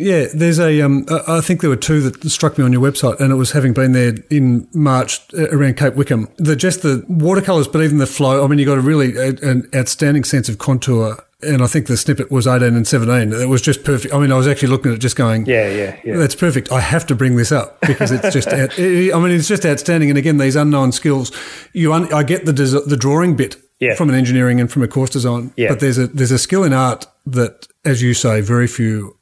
[0.00, 0.80] Yeah, there's a.
[0.80, 3.52] Um, I think there were two that struck me on your website, and it was
[3.52, 6.26] having been there in March uh, around Cape Wickham.
[6.36, 8.42] The just the watercolors, but even the flow.
[8.42, 11.22] I mean, you got a really a, an outstanding sense of contour.
[11.42, 13.32] And I think the snippet was 18 and 17.
[13.32, 14.12] It was just perfect.
[14.12, 16.18] I mean, I was actually looking at it just going, yeah, yeah, yeah.
[16.18, 16.70] That's perfect.
[16.70, 20.10] I have to bring this up because it's just, out, I mean, it's just outstanding.
[20.10, 21.32] And again, these unknown skills,
[21.72, 23.94] you, un, I get the, the drawing bit yeah.
[23.94, 25.70] from an engineering and from a course design, yeah.
[25.70, 29.16] but there's a, there's a skill in art that, as you say, very few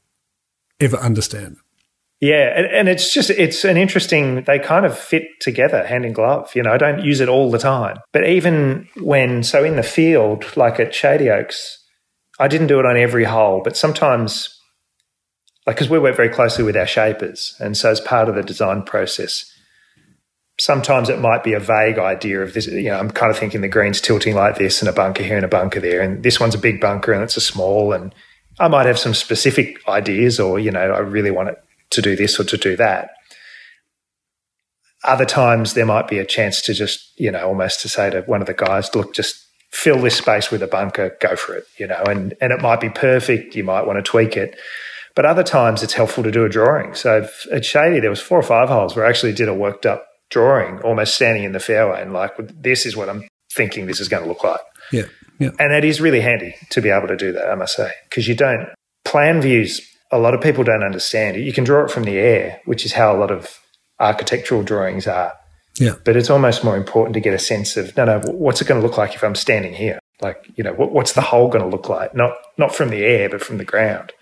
[0.80, 1.58] ever understand.
[2.20, 4.42] Yeah, and, it's just it's an interesting.
[4.42, 6.50] They kind of fit together, hand in glove.
[6.54, 9.84] You know, I don't use it all the time, but even when so in the
[9.84, 11.78] field, like at Shady Oaks,
[12.40, 14.48] I didn't do it on every hole, but sometimes,
[15.64, 18.42] like because we work very closely with our shapers, and so as part of the
[18.42, 19.48] design process,
[20.58, 22.66] sometimes it might be a vague idea of this.
[22.66, 25.36] You know, I'm kind of thinking the green's tilting like this, and a bunker here
[25.36, 28.12] and a bunker there, and this one's a big bunker and it's a small, and
[28.60, 32.16] I might have some specific ideas or, you know, I really want it to do
[32.16, 33.10] this or to do that.
[35.04, 38.22] Other times there might be a chance to just, you know, almost to say to
[38.22, 41.64] one of the guys, look, just fill this space with a bunker, go for it,
[41.78, 43.54] you know, and, and it might be perfect.
[43.54, 44.58] You might want to tweak it.
[45.14, 46.94] But other times it's helpful to do a drawing.
[46.94, 49.86] So at Shady, there was four or five holes where I actually did a worked
[49.86, 54.00] up drawing, almost standing in the fairway and like, this is what I'm thinking this
[54.00, 54.60] is going to look like.
[54.92, 55.04] Yeah.
[55.38, 55.50] Yeah.
[55.58, 58.26] And it is really handy to be able to do that, I must say, because
[58.26, 58.68] you don't
[59.04, 59.80] plan views.
[60.10, 61.40] A lot of people don't understand it.
[61.42, 63.58] You can draw it from the air, which is how a lot of
[64.00, 65.34] architectural drawings are.
[65.78, 65.94] Yeah.
[66.04, 68.80] But it's almost more important to get a sense of no, no, what's it going
[68.80, 69.98] to look like if I'm standing here?
[70.20, 72.14] Like, you know, what, what's the hole going to look like?
[72.14, 74.12] Not not from the air, but from the ground.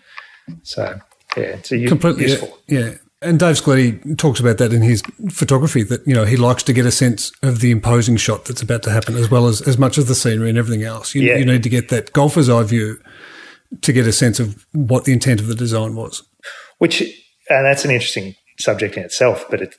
[0.63, 1.01] So
[1.37, 2.59] yeah, it's a completely useful.
[2.67, 2.95] Yeah, yeah.
[3.23, 6.73] And Dave Scletti talks about that in his photography that, you know, he likes to
[6.75, 9.79] get a sense of the imposing shot that's about to happen as well as as
[9.79, 11.15] much as the scenery and everything else.
[11.15, 11.37] You, yeah.
[11.37, 12.99] you need to get that golfer's eye view
[13.81, 16.23] to get a sense of what the intent of the design was.
[16.79, 17.01] Which,
[17.49, 19.75] and that's an interesting subject in itself, but it,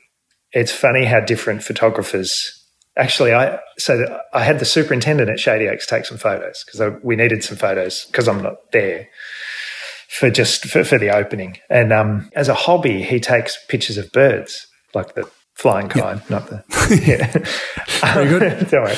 [0.51, 2.57] it's funny how different photographers
[2.97, 7.15] actually i so i had the superintendent at shady oaks take some photos because we
[7.15, 9.07] needed some photos because i'm not there
[10.09, 11.57] for just for, for the opening.
[11.69, 16.29] And um, as a hobby, he takes pictures of birds, like the flying kind, yep.
[16.29, 16.63] not the
[17.05, 18.13] yeah.
[18.13, 18.69] Very good.
[18.69, 18.95] Don't worry.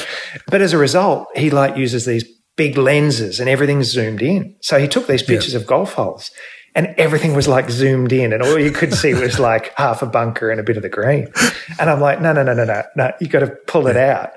[0.47, 2.25] But as a result, he like uses these
[2.57, 4.55] big lenses and everything's zoomed in.
[4.61, 5.61] So he took these pictures yep.
[5.61, 6.31] of golf holes
[6.75, 10.05] and everything was like zoomed in and all you could see was like half a
[10.05, 11.31] bunker and a bit of the green.
[11.79, 14.31] And I'm like, no, no, no, no, no, no, you got to pull it out.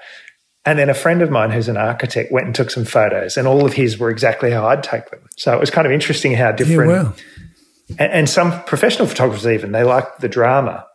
[0.65, 3.49] And then a friend of mine who's an architect went and took some photos, and
[3.49, 5.29] all of his were exactly how I'd take them.
[5.37, 6.91] So it was kind of interesting how different.
[6.91, 7.15] Yeah, wow.
[7.99, 10.87] and, and some professional photographers, even, they like the drama,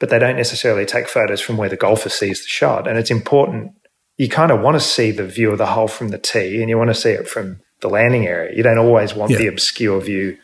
[0.00, 2.88] but they don't necessarily take photos from where the golfer sees the shot.
[2.88, 3.72] And it's important.
[4.18, 6.68] You kind of want to see the view of the hole from the tee, and
[6.68, 8.56] you want to see it from the landing area.
[8.56, 9.38] You don't always want yeah.
[9.38, 10.36] the obscure view,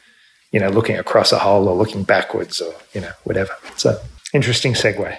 [0.52, 3.56] you know, looking across a hole or looking backwards or, you know, whatever.
[3.76, 3.98] So
[4.32, 5.18] Interesting segue.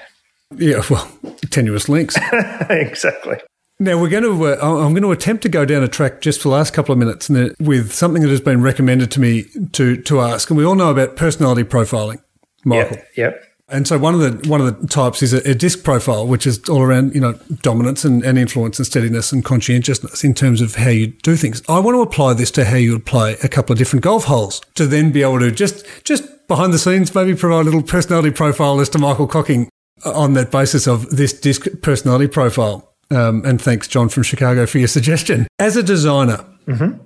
[0.56, 1.12] Yeah, well,
[1.50, 2.18] tenuous links.
[2.70, 3.38] exactly.
[3.80, 4.46] Now we're going to.
[4.46, 6.94] Uh, I'm going to attempt to go down a track just for the last couple
[6.94, 7.30] of minutes
[7.60, 10.92] with something that has been recommended to me to to ask, and we all know
[10.92, 12.22] about personality profiling,
[12.64, 12.98] Michael.
[12.98, 13.08] Yep.
[13.16, 13.44] yep.
[13.72, 16.46] And so one of the one of the types is a, a, disc profile, which
[16.46, 20.62] is all around you know dominance and, and, influence and steadiness and conscientiousness in terms
[20.62, 21.64] of how you do things.
[21.70, 24.26] I want to apply this to how you would play a couple of different golf
[24.26, 27.82] holes to then be able to just just behind the scenes maybe provide a little
[27.82, 29.70] personality profile as to Michael Cocking
[30.06, 32.92] on that basis of this disc personality profile.
[33.10, 35.48] Um, and thanks, John from Chicago, for your suggestion.
[35.60, 36.98] As a designer, mm-hmm.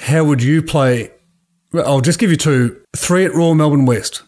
[0.00, 1.10] how would you play?
[1.74, 4.22] I'll just give you two: three at Royal Melbourne West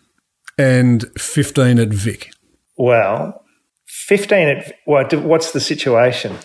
[0.58, 2.30] and fifteen at Vic.
[2.76, 3.42] Well,
[3.86, 5.14] fifteen at what?
[5.14, 6.36] What's the situation?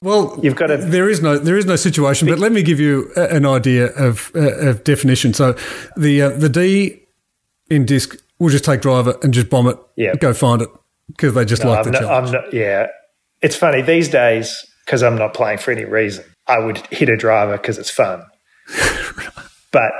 [0.00, 0.78] Well, you've got to.
[0.78, 4.30] There is no there is no situation, but let me give you an idea of,
[4.34, 5.34] uh, of definition.
[5.34, 5.54] So,
[5.96, 7.06] the uh, the D
[7.70, 9.78] in disc, we'll just take driver and just bomb it.
[9.96, 10.68] Yeah, go find it
[11.08, 12.32] because they just no, like I'm the not, challenge.
[12.32, 12.86] Not, yeah,
[13.42, 16.24] it's funny these days because I'm not playing for any reason.
[16.46, 18.24] I would hit a driver because it's fun.
[19.72, 19.92] but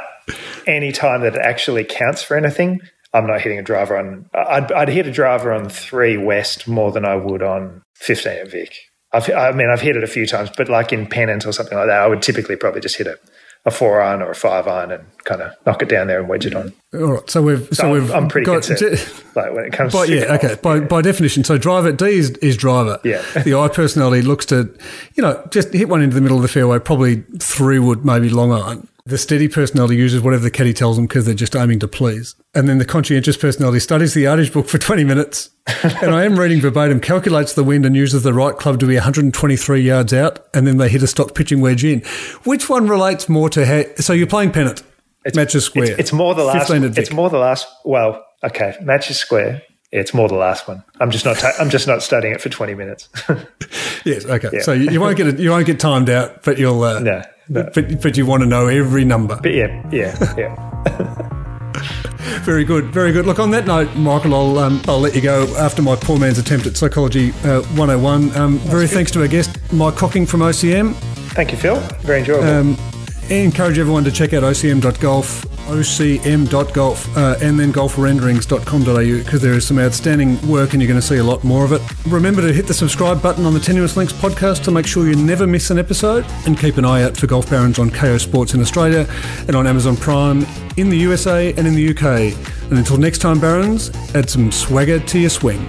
[0.67, 2.81] any time that it actually counts for anything,
[3.13, 4.29] I'm not hitting a driver on.
[4.35, 8.51] I'd, I'd, hit a driver on three west more than I would on 15 at
[8.51, 8.75] Vic.
[9.13, 11.79] I've, I mean, I've hit it a few times, but like in pennant or something
[11.79, 13.19] like that, I would typically probably just hit it
[13.67, 16.29] a four iron or a five iron and kind of knock it down there and
[16.29, 16.73] wedge it on.
[16.93, 17.31] All right.
[17.31, 20.35] So we've so, so we've I'm pretty got, like when it comes by, to yeah
[20.35, 20.81] okay by, yeah.
[20.83, 21.45] by definition.
[21.45, 23.01] So driver D is, is driver.
[23.05, 23.23] Yeah.
[23.45, 24.77] the I personality looks to
[25.15, 28.29] you know just hit one into the middle of the fairway, probably three wood, maybe
[28.29, 28.89] long iron.
[29.07, 32.37] The steady personality uses whatever the caddy tells them because they're just aiming to please.
[32.55, 35.51] And then the conscientious personality studies the yardage book for 20 minutes.
[35.83, 38.95] and I am reading verbatim, calculates the wind and uses the right club to be
[38.95, 40.47] 123 yards out.
[40.55, 42.01] And then they hit a stock pitching wedge in.
[42.45, 43.83] Which one relates more to how?
[43.97, 44.83] So you're playing pennant.
[45.27, 45.85] It's, matches square.
[45.85, 46.71] It's, it's more the last.
[46.71, 47.67] It's more the last.
[47.85, 49.61] Well, okay, matches square.
[49.93, 50.83] It's more the last one.
[50.99, 51.37] I'm just not.
[51.37, 53.11] Ta- I'm just not studying it for 20 minutes.
[54.07, 54.25] yes.
[54.25, 54.49] Okay.
[54.51, 54.63] Yeah.
[54.63, 55.39] So you, you, won't get it.
[55.39, 56.83] You won't get timed out, but you'll.
[56.83, 57.71] Uh, no, no.
[57.75, 59.39] But but you want to know every number.
[59.43, 59.89] But yeah.
[59.91, 60.35] Yeah.
[60.37, 61.31] Yeah.
[62.43, 63.27] very good, very good.
[63.27, 66.39] Look, on that note, Michael, I'll um, I'll let you go after my poor man's
[66.39, 68.37] attempt at psychology uh, 101.
[68.37, 68.95] Um, very good.
[68.95, 70.95] thanks to our guest, Mike Cocking from OCM.
[71.35, 71.81] Thank you, Phil.
[72.03, 72.49] Very enjoyable.
[72.49, 72.94] Um,
[73.31, 79.79] encourage everyone to check out ocm.golf, ocm.golf, uh, and then golfrenderings.com.au because there is some
[79.79, 81.83] outstanding work and you're going to see a lot more of it.
[82.07, 85.17] Remember to hit the subscribe button on the Tenuous Links podcast to make sure you
[85.17, 88.55] never miss an episode and keep an eye out for Golf Barons on KO Sports
[88.55, 89.07] in Australia
[89.47, 90.47] and on Amazon Prime
[90.77, 92.37] in the USA and in the UK.
[92.69, 95.69] And until next time, Barons, add some swagger to your swing.